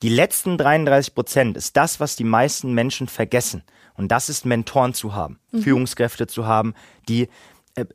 [0.02, 3.64] Die letzten 33 Prozent ist das, was die meisten Menschen vergessen.
[3.96, 5.62] Und das ist Mentoren zu haben, mhm.
[5.62, 6.74] Führungskräfte zu haben,
[7.08, 7.28] die äh,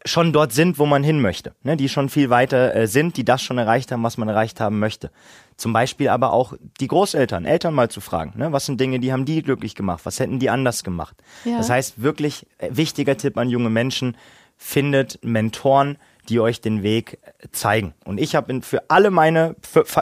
[0.06, 3.24] schon dort sind, wo man hin möchte, ne, die schon viel weiter äh, sind, die
[3.24, 5.10] das schon erreicht haben, was man erreicht haben möchte.
[5.56, 9.14] Zum Beispiel aber auch die Großeltern, Eltern mal zu fragen, ne, was sind Dinge, die
[9.14, 11.16] haben die glücklich gemacht, was hätten die anders gemacht.
[11.46, 11.58] Ja.
[11.58, 14.18] Das heißt wirklich äh, wichtiger Tipp an junge Menschen,
[14.58, 17.94] findet Mentoren, die euch den Weg äh, zeigen.
[18.04, 19.56] Und ich habe für alle meine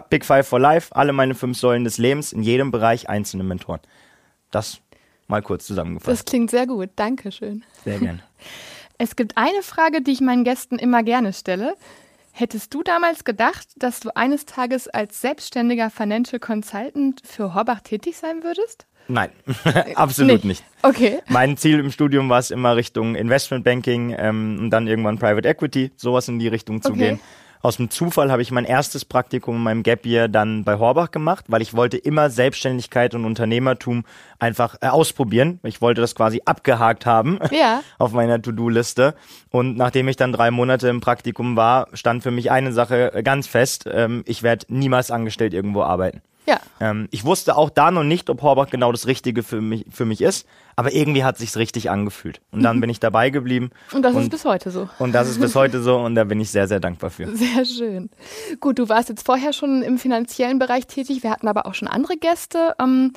[0.10, 3.82] Big Five for Life, alle meine fünf Säulen des Lebens in jedem Bereich einzelne Mentoren.
[4.50, 4.82] Das
[5.28, 6.20] mal kurz zusammengefasst.
[6.20, 6.90] Das klingt sehr gut.
[6.96, 7.64] Dankeschön.
[7.84, 8.24] Sehr gerne.
[8.98, 11.76] Es gibt eine Frage, die ich meinen Gästen immer gerne stelle.
[12.32, 18.18] Hättest du damals gedacht, dass du eines Tages als selbstständiger Financial Consultant für Horbach tätig
[18.18, 18.86] sein würdest?
[19.08, 19.30] Nein,
[19.96, 20.50] absolut nee.
[20.50, 20.64] nicht.
[20.82, 21.20] Okay.
[21.30, 25.92] Mein Ziel im Studium war es immer Richtung Investmentbanking ähm, und dann irgendwann Private Equity,
[25.96, 27.00] sowas in die Richtung zu okay.
[27.00, 27.20] gehen.
[27.62, 31.12] Aus dem Zufall habe ich mein erstes Praktikum in meinem Gap Year dann bei Horbach
[31.12, 34.06] gemacht, weil ich wollte immer Selbstständigkeit und Unternehmertum
[34.40, 35.60] einfach äh, ausprobieren.
[35.64, 37.82] Ich wollte das quasi abgehakt haben ja.
[37.98, 39.16] auf meiner To-Do-Liste.
[39.50, 43.48] Und nachdem ich dann drei Monate im Praktikum war, stand für mich eine Sache ganz
[43.48, 43.86] fest.
[43.92, 46.22] Ähm, ich werde niemals angestellt irgendwo arbeiten.
[46.48, 46.60] Ja.
[46.80, 50.06] Ähm, ich wusste auch da noch nicht, ob Horbach genau das Richtige für mich, für
[50.06, 52.40] mich ist, aber irgendwie hat sich's richtig angefühlt.
[52.52, 53.70] Und dann bin ich dabei geblieben.
[53.92, 54.88] Und das und, ist bis heute so.
[54.98, 57.28] Und das ist bis heute so und da bin ich sehr, sehr dankbar für.
[57.36, 58.10] Sehr schön.
[58.60, 61.88] Gut, du warst jetzt vorher schon im finanziellen Bereich tätig, wir hatten aber auch schon
[61.88, 62.76] andere Gäste.
[62.80, 63.14] Ähm,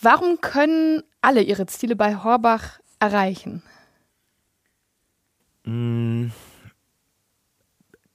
[0.00, 3.62] warum können alle ihre Ziele bei Horbach erreichen?
[5.64, 6.30] Mmh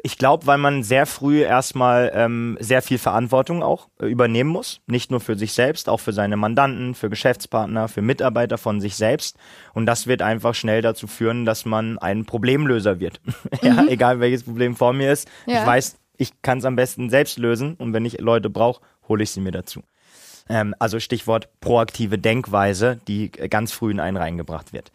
[0.06, 4.82] ich glaube, weil man sehr früh erstmal ähm, sehr viel Verantwortung auch äh, übernehmen muss.
[4.86, 8.97] Nicht nur für sich selbst, auch für seine Mandanten, für Geschäftspartner, für Mitarbeiter von sich
[8.97, 9.38] selbst.
[9.74, 13.22] Und das wird einfach schnell dazu führen, dass man ein Problemlöser wird.
[13.62, 13.88] ja, mhm.
[13.88, 15.30] egal welches Problem vor mir ist.
[15.45, 15.62] Ja.
[15.62, 17.76] Ich weiß, ich kann es am besten selbst lösen.
[17.76, 19.84] Und wenn ich Leute brauche, hole ich sie mir dazu.
[20.49, 24.91] Ähm, also Stichwort proaktive Denkweise, die ganz früh in einen reingebracht wird.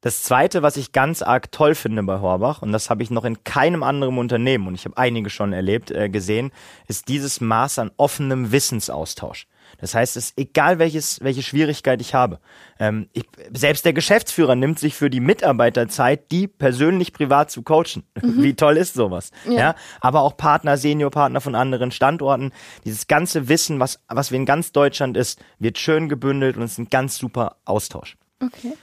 [0.00, 3.24] Das zweite, was ich ganz arg toll finde bei Horbach, und das habe ich noch
[3.24, 6.52] in keinem anderen Unternehmen, und ich habe einige schon erlebt, äh, gesehen,
[6.86, 9.46] ist dieses Maß an offenem Wissensaustausch.
[9.76, 12.38] Das heißt, es ist egal welches, welche Schwierigkeit ich habe.
[12.78, 17.62] Ähm, ich, selbst der Geschäftsführer nimmt sich für die Mitarbeiter Zeit, die persönlich privat zu
[17.62, 18.04] coachen.
[18.20, 18.42] Mhm.
[18.42, 19.30] Wie toll ist sowas?
[19.46, 19.52] Ja.
[19.52, 19.74] ja.
[20.00, 22.52] Aber auch Partner, Seniorpartner von anderen Standorten.
[22.84, 26.72] Dieses ganze Wissen, was, was wir in ganz Deutschland ist, wird schön gebündelt und es
[26.72, 28.16] ist ein ganz super Austausch.
[28.42, 28.74] Okay.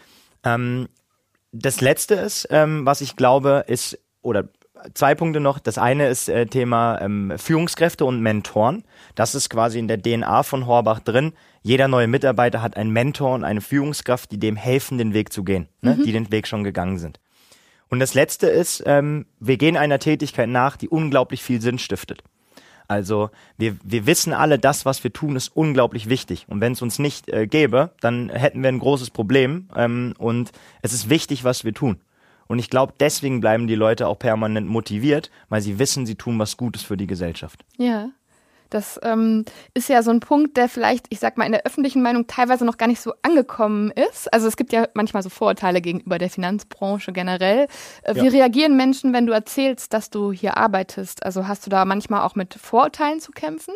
[0.45, 0.88] Ähm,
[1.58, 4.49] das letzte ist, ähm, was ich glaube, ist, oder
[4.93, 5.60] zwei Punkte noch.
[5.60, 8.84] Das eine ist äh, Thema ähm, Führungskräfte und Mentoren.
[9.16, 11.34] Das ist quasi in der DNA von Horbach drin.
[11.62, 15.43] Jeder neue Mitarbeiter hat einen Mentor und eine Führungskraft, die dem helfen, den Weg zu
[15.43, 15.95] gehen, ne?
[15.95, 16.03] Mhm.
[16.03, 17.20] die den Weg schon gegangen sind.
[17.89, 22.24] Und das letzte ist, ähm, wir gehen einer Tätigkeit nach, die unglaublich viel Sinn stiftet.
[22.88, 26.46] Also wir, wir wissen alle, das, was wir tun, ist unglaublich wichtig.
[26.48, 29.70] Und wenn es uns nicht äh, gäbe, dann hätten wir ein großes Problem.
[29.76, 31.98] Ähm, und es ist wichtig, was wir tun.
[32.48, 36.38] Und ich glaube, deswegen bleiben die Leute auch permanent motiviert, weil sie wissen, sie tun
[36.38, 37.66] was Gutes für die Gesellschaft.
[37.78, 38.10] Ja.
[38.70, 42.01] Das ähm, ist ja so ein Punkt, der vielleicht, ich sag mal, in der öffentlichen
[42.01, 44.32] Meinung teilweise noch gar nicht so angekommen ist.
[44.34, 47.68] Also es gibt ja manchmal so Vorurteile gegenüber der Finanzbranche generell.
[48.03, 48.32] Äh, wie ja.
[48.32, 51.26] reagieren Menschen, wenn du erzählst, dass du hier arbeitest?
[51.26, 53.74] Also hast du da manchmal auch mit Vorurteilen zu kämpfen?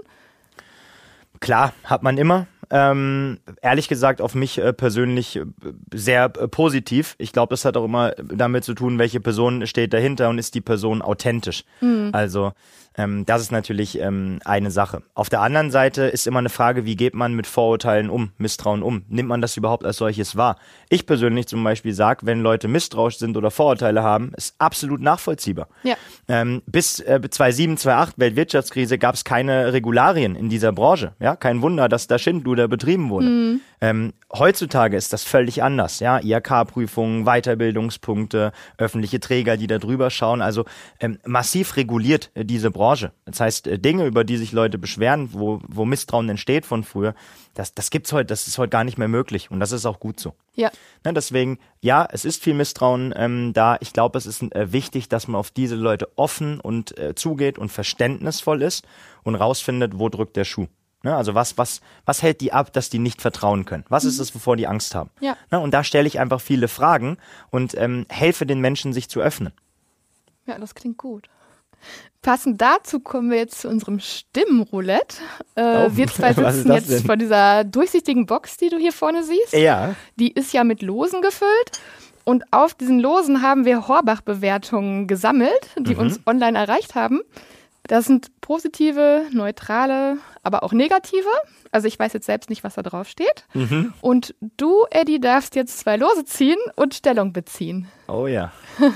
[1.40, 2.48] Klar, hat man immer.
[2.72, 5.46] Ähm, ehrlich gesagt auf mich äh, persönlich äh,
[5.94, 7.16] sehr äh, positiv.
[7.18, 10.54] Ich glaube, das hat auch immer damit zu tun, welche Person steht dahinter und ist
[10.54, 11.64] die Person authentisch.
[11.82, 12.10] Mhm.
[12.14, 12.54] Also
[12.96, 15.04] ähm, das ist natürlich ähm, eine Sache.
[15.14, 18.84] Auf der anderen Seite ist immer eine Frage, wie geht man mit Vorurteilen um, Misstrauen
[18.84, 19.04] um?
[19.08, 20.58] Nimmt man das überhaupt als solches wahr?
[20.92, 25.68] Ich persönlich zum Beispiel sage, wenn Leute misstrauisch sind oder Vorurteile haben, ist absolut nachvollziehbar.
[25.84, 25.96] Ja.
[26.28, 31.14] Ähm, bis äh, 2007, 2008 Weltwirtschaftskrise gab es keine Regularien in dieser Branche.
[31.20, 33.28] Ja, kein Wunder, dass da Schindluder betrieben wurde.
[33.28, 33.62] Mhm.
[33.82, 36.00] Ähm, heutzutage ist das völlig anders.
[36.00, 40.42] Ja, IHK-Prüfungen, Weiterbildungspunkte, öffentliche Träger, die da drüber schauen.
[40.42, 40.66] Also
[41.00, 43.12] ähm, massiv reguliert äh, diese Branche.
[43.26, 47.16] Das heißt, äh, Dinge, über die sich Leute beschweren, wo, wo Misstrauen entsteht von früher,
[47.54, 49.50] das, das gibt's heute, das ist heute gar nicht mehr möglich.
[49.52, 50.34] Und das ist auch gut so.
[50.56, 50.72] Ja.
[51.06, 53.78] Ne, deswegen, ja, es ist viel Misstrauen ähm, da.
[53.80, 57.58] Ich glaube, es ist äh, wichtig, dass man auf diese Leute offen und äh, zugeht
[57.58, 58.86] und verständnisvoll ist
[59.24, 60.68] und rausfindet, wo drückt der Schuh.
[61.02, 63.86] Ne, also was, was, was hält die ab, dass die nicht vertrauen können?
[63.88, 64.10] Was mhm.
[64.10, 65.10] ist es, wovor die Angst haben?
[65.22, 65.38] Ja.
[65.50, 67.18] Ne, und da stelle ich einfach viele Fragen
[67.52, 69.54] und ähm, helfe den Menschen, sich zu öffnen.
[70.46, 71.30] Ja, das klingt gut.
[72.22, 75.18] Passend dazu kommen wir jetzt zu unserem Stimmenroulette.
[75.56, 77.06] Äh, oh, wir zwei sitzen jetzt denn?
[77.06, 79.54] vor dieser durchsichtigen Box, die du hier vorne siehst.
[79.54, 79.96] Ja.
[80.18, 81.80] Die ist ja mit Losen gefüllt.
[82.26, 86.02] Und auf diesen Losen haben wir Horbach-Bewertungen gesammelt, die mhm.
[86.02, 87.22] uns online erreicht haben.
[87.90, 91.28] Das sind positive, neutrale, aber auch negative.
[91.72, 93.46] Also ich weiß jetzt selbst nicht, was da drauf steht.
[93.56, 93.94] Mhm.
[94.00, 97.88] Und du, Eddie, darfst jetzt zwei Lose ziehen und Stellung beziehen.
[98.08, 98.54] Oh ja.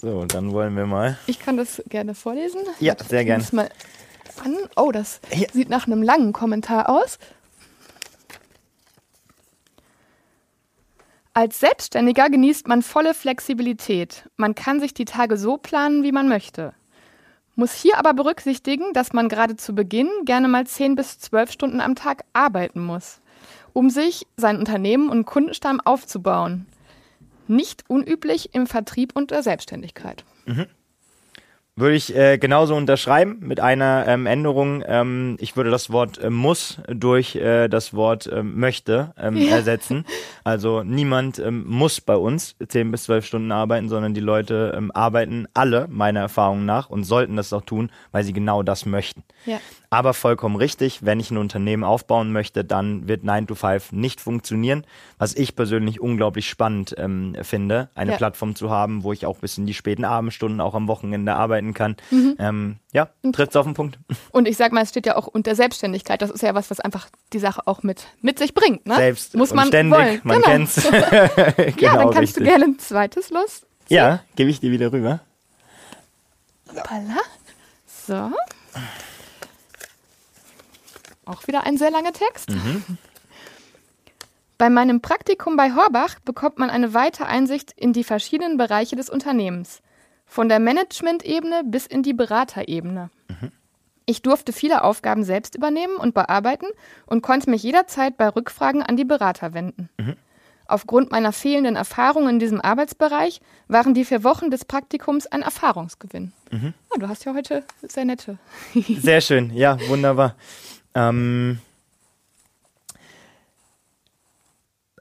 [0.00, 1.18] So, dann wollen wir mal.
[1.26, 2.60] Ich kann das gerne vorlesen.
[2.78, 3.44] Ja, sehr gerne.
[3.50, 3.68] Mal
[4.44, 4.56] an.
[4.76, 5.48] Oh, das Hier.
[5.52, 7.18] sieht nach einem langen Kommentar aus.
[11.38, 14.28] Als Selbstständiger genießt man volle Flexibilität.
[14.36, 16.74] Man kann sich die Tage so planen, wie man möchte.
[17.54, 21.80] Muss hier aber berücksichtigen, dass man gerade zu Beginn gerne mal 10 bis 12 Stunden
[21.80, 23.20] am Tag arbeiten muss,
[23.72, 26.66] um sich sein Unternehmen und Kundenstamm aufzubauen
[27.48, 30.24] nicht unüblich im Vertrieb und der Selbstständigkeit.
[30.46, 30.66] Mhm.
[31.78, 34.82] Würde ich äh, genauso unterschreiben mit einer ähm, Änderung.
[34.84, 39.56] Ähm, ich würde das Wort äh, muss durch äh, das Wort äh, möchte ähm, ja.
[39.56, 40.04] ersetzen.
[40.42, 44.90] Also niemand ähm, muss bei uns 10 bis 12 Stunden arbeiten, sondern die Leute ähm,
[44.90, 49.22] arbeiten alle meiner Erfahrung nach und sollten das auch tun, weil sie genau das möchten.
[49.46, 49.60] Ja.
[49.90, 54.20] Aber vollkommen richtig, wenn ich ein Unternehmen aufbauen möchte, dann wird 9 to 5 nicht
[54.20, 54.84] funktionieren.
[55.16, 58.16] Was ich persönlich unglaublich spannend ähm, finde, eine ja.
[58.18, 61.72] Plattform zu haben, wo ich auch bis in die späten Abendstunden, auch am Wochenende arbeiten
[61.72, 61.96] kann.
[62.10, 62.36] Mhm.
[62.38, 63.98] Ähm, ja, trifft auf den Punkt.
[64.30, 66.20] Und ich sag mal, es steht ja auch unter Selbstständigkeit.
[66.20, 68.86] Das ist ja was, was einfach die Sache auch mit, mit sich bringt.
[68.86, 68.94] Ne?
[68.94, 70.20] Selbst muss man ständig, wollen.
[70.22, 70.48] man genau.
[70.48, 70.74] kennt's.
[70.82, 70.96] genau,
[71.80, 72.34] ja, dann kannst richtig.
[72.34, 73.62] du gerne ein zweites los.
[73.88, 75.20] Ja, gebe ich dir wieder rüber.
[76.68, 77.16] Hoppala.
[77.86, 78.30] So.
[81.28, 82.50] Auch wieder ein sehr langer Text.
[82.50, 82.82] Mhm.
[84.56, 89.10] Bei meinem Praktikum bei Horbach bekommt man eine weite Einsicht in die verschiedenen Bereiche des
[89.10, 89.82] Unternehmens.
[90.26, 93.10] Von der Management-Ebene bis in die Beraterebene.
[93.28, 93.52] Mhm.
[94.06, 96.66] Ich durfte viele Aufgaben selbst übernehmen und bearbeiten
[97.04, 99.90] und konnte mich jederzeit bei Rückfragen an die Berater wenden.
[99.98, 100.16] Mhm.
[100.66, 106.32] Aufgrund meiner fehlenden Erfahrung in diesem Arbeitsbereich waren die vier Wochen des Praktikums ein Erfahrungsgewinn.
[106.50, 106.74] Mhm.
[106.90, 108.38] Oh, du hast ja heute sehr nette.
[108.74, 110.34] sehr schön, ja, wunderbar.
[110.94, 111.58] Ähm,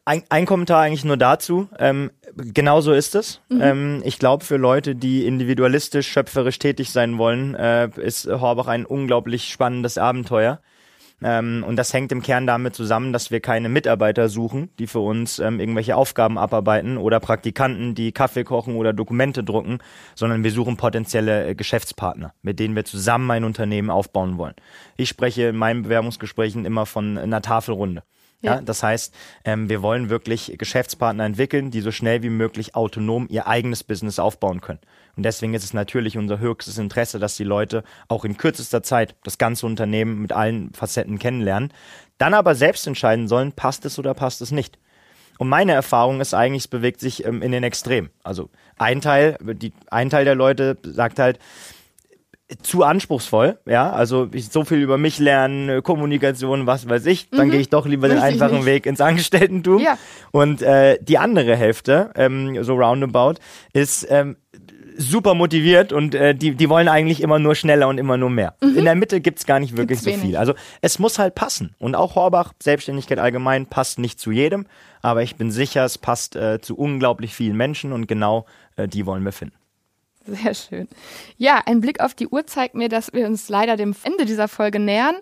[0.06, 1.68] ein, ein Kommentar eigentlich nur dazu.
[1.80, 3.42] Ähm, genau so ist es.
[3.50, 3.62] Mhm.
[3.62, 8.86] Ähm, ich glaube, für Leute, die individualistisch, schöpferisch tätig sein wollen, äh, ist Horbach ein
[8.86, 10.62] unglaublich spannendes Abenteuer.
[11.24, 15.00] Ähm, und das hängt im Kern damit zusammen, dass wir keine Mitarbeiter suchen, die für
[15.00, 19.80] uns ähm, irgendwelche Aufgaben abarbeiten oder Praktikanten, die Kaffee kochen oder Dokumente drucken,
[20.14, 24.56] sondern wir suchen potenzielle äh, Geschäftspartner, mit denen wir zusammen ein Unternehmen aufbauen wollen.
[24.96, 28.04] Ich spreche in meinen Bewerbungsgesprächen immer von einer Tafelrunde.
[28.42, 28.56] Ja.
[28.56, 28.62] ja.
[28.62, 29.16] das heißt,
[29.46, 34.20] ähm, wir wollen wirklich Geschäftspartner entwickeln, die so schnell wie möglich autonom ihr eigenes Business
[34.20, 34.80] aufbauen können.
[35.18, 39.16] Und deswegen ist es natürlich unser höchstes Interesse, dass die Leute auch in kürzester Zeit
[39.24, 41.74] das ganze Unternehmen mit allen Facetten kennenlernen,
[42.20, 44.78] dann aber selbst entscheiden sollen, passt es oder passt es nicht.
[45.40, 48.10] Und meine Erfahrung ist eigentlich, es bewegt sich ähm, in den Extremen.
[48.24, 51.40] Also ein Teil, die, ein Teil der Leute sagt halt,
[52.62, 57.48] zu anspruchsvoll, ja, also ich so viel über mich lernen, Kommunikation, was weiß ich, dann
[57.48, 57.52] mhm.
[57.52, 58.66] gehe ich doch lieber den einfachen nicht.
[58.66, 59.80] Weg ins Angestelltentum.
[59.82, 59.98] Ja.
[60.32, 63.36] Und äh, die andere Hälfte, ähm, so roundabout,
[63.74, 64.38] ist ähm,
[64.98, 68.56] super motiviert und äh, die, die wollen eigentlich immer nur schneller und immer nur mehr.
[68.62, 68.78] Mhm.
[68.78, 70.36] In der Mitte gibt's gar nicht wirklich gibt's so viel.
[70.36, 71.76] Also es muss halt passen.
[71.80, 74.66] Und auch Horbach, Selbstständigkeit allgemein, passt nicht zu jedem,
[75.02, 78.46] aber ich bin sicher, es passt äh, zu unglaublich vielen Menschen und genau
[78.76, 79.56] äh, die wollen wir finden.
[80.26, 80.88] Sehr schön.
[81.38, 84.48] Ja, ein Blick auf die Uhr zeigt mir, dass wir uns leider dem Ende dieser
[84.48, 85.16] Folge nähern.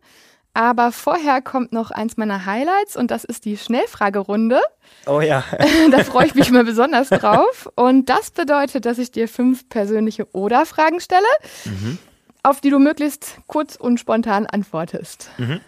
[0.55, 4.61] Aber vorher kommt noch eins meiner Highlights und das ist die Schnellfragerunde.
[5.05, 5.43] Oh ja.
[5.91, 7.69] da freue ich mich mal besonders drauf.
[7.75, 11.27] Und das bedeutet, dass ich dir fünf persönliche Oder-Fragen stelle,
[11.65, 11.97] mhm.
[12.41, 15.29] auf die du möglichst kurz und spontan antwortest.
[15.37, 15.59] Mhm.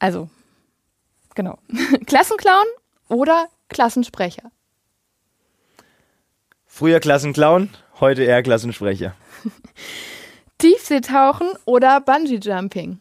[0.00, 0.28] Also,
[1.36, 1.56] genau.
[2.06, 2.66] Klassenclown
[3.06, 4.50] oder Klassensprecher?
[6.66, 9.14] Früher Klassenclown, heute eher Klassensprecher.
[10.58, 12.98] Tiefseetauchen oder Bungee Jumping?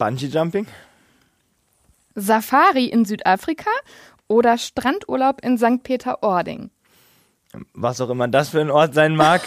[0.00, 0.66] Bungee Jumping.
[2.14, 3.68] Safari in Südafrika
[4.28, 5.82] oder Strandurlaub in St.
[5.82, 6.70] Peter-Ording?
[7.74, 9.42] was auch immer das für ein Ort sein mag,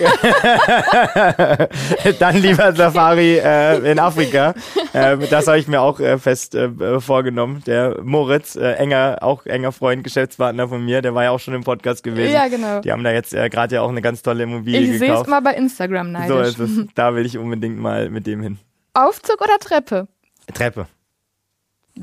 [2.20, 4.54] dann lieber Safari äh, in Afrika.
[4.92, 7.64] Äh, das habe ich mir auch äh, fest äh, vorgenommen.
[7.66, 11.54] Der Moritz, äh, enger, auch enger Freund, Geschäftspartner von mir, der war ja auch schon
[11.54, 12.34] im Podcast gewesen.
[12.34, 12.82] Ja, genau.
[12.82, 15.04] Die haben da jetzt äh, gerade ja auch eine ganz tolle Immobilie ich gekauft.
[15.04, 16.28] Ich sehe es mal bei Instagram neidisch.
[16.28, 16.88] So ist es.
[16.96, 18.60] Da will ich unbedingt mal mit dem hin.
[18.94, 20.08] Aufzug oder Treppe?
[20.54, 20.88] Treppe.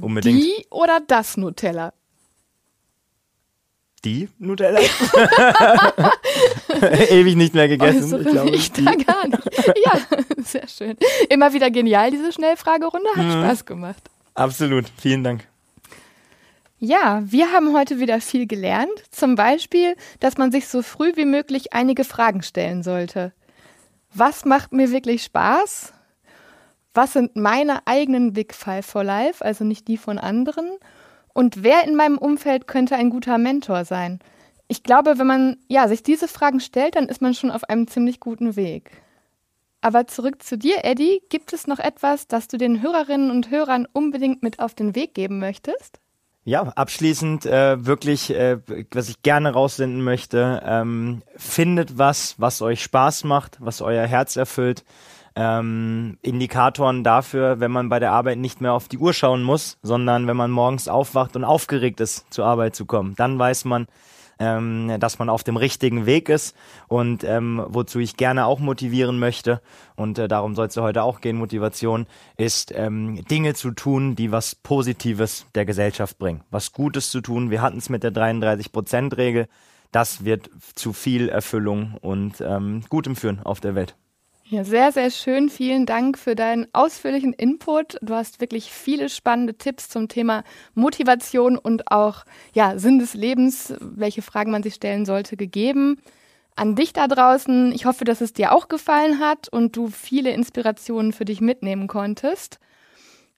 [0.00, 0.42] Unbedingt.
[0.42, 1.92] Die oder das Nutella?
[4.04, 4.80] die Nutella.
[7.10, 8.14] Ewig nicht mehr gegessen.
[8.14, 9.50] Oh, ich glaube, ich da gar nicht.
[9.84, 10.00] Ja,
[10.42, 10.96] sehr schön.
[11.28, 13.08] Immer wieder genial, diese Schnellfragerunde.
[13.14, 13.32] Hat mhm.
[13.32, 14.02] Spaß gemacht.
[14.34, 14.86] Absolut.
[15.00, 15.46] Vielen Dank.
[16.78, 18.90] Ja, wir haben heute wieder viel gelernt.
[19.10, 23.32] Zum Beispiel, dass man sich so früh wie möglich einige Fragen stellen sollte.
[24.14, 25.92] Was macht mir wirklich Spaß?
[26.92, 30.68] Was sind meine eigenen Big Five for Life, also nicht die von anderen?
[31.32, 34.18] Und wer in meinem Umfeld könnte ein guter Mentor sein?
[34.66, 37.86] Ich glaube, wenn man ja, sich diese Fragen stellt, dann ist man schon auf einem
[37.86, 38.90] ziemlich guten Weg.
[39.80, 41.22] Aber zurück zu dir, Eddie.
[41.28, 45.14] Gibt es noch etwas, das du den Hörerinnen und Hörern unbedingt mit auf den Weg
[45.14, 46.00] geben möchtest?
[46.44, 48.58] Ja, abschließend äh, wirklich, äh,
[48.92, 54.36] was ich gerne raussenden möchte, ähm, findet was, was euch Spaß macht, was euer Herz
[54.36, 54.84] erfüllt
[55.36, 59.78] ähm, Indikatoren dafür, wenn man bei der Arbeit nicht mehr auf die Uhr schauen muss,
[59.82, 63.14] sondern wenn man morgens aufwacht und aufgeregt ist, zur Arbeit zu kommen.
[63.16, 63.86] Dann weiß man,
[64.40, 66.56] ähm, dass man auf dem richtigen Weg ist
[66.88, 69.60] und ähm, wozu ich gerne auch motivieren möchte
[69.96, 72.06] und äh, darum soll es ja heute auch gehen, Motivation
[72.38, 77.50] ist ähm, Dinge zu tun, die was Positives der Gesellschaft bringen, was Gutes zu tun.
[77.50, 79.46] Wir hatten es mit der 33-Prozent-Regel.
[79.92, 83.96] Das wird zu viel Erfüllung und ähm, Gutem führen auf der Welt.
[84.50, 85.48] Ja, sehr, sehr schön.
[85.48, 87.98] Vielen Dank für deinen ausführlichen Input.
[88.02, 90.42] Du hast wirklich viele spannende Tipps zum Thema
[90.74, 96.00] Motivation und auch ja, Sinn des Lebens, welche Fragen man sich stellen sollte, gegeben.
[96.56, 100.32] An dich da draußen, ich hoffe, dass es dir auch gefallen hat und du viele
[100.32, 102.58] Inspirationen für dich mitnehmen konntest.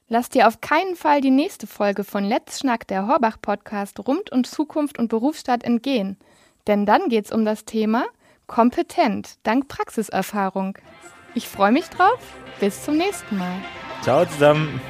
[0.08, 4.32] Lass dir auf keinen Fall die nächste Folge von Let's Schnack, der Horbach Podcast, rund
[4.32, 6.16] um Zukunft und Berufsstadt entgehen.
[6.66, 8.06] Denn dann geht es um das Thema
[8.46, 10.78] kompetent, dank Praxiserfahrung.
[11.34, 12.18] Ich freue mich drauf.
[12.60, 13.56] Bis zum nächsten Mal.
[14.02, 14.80] Ciao zusammen.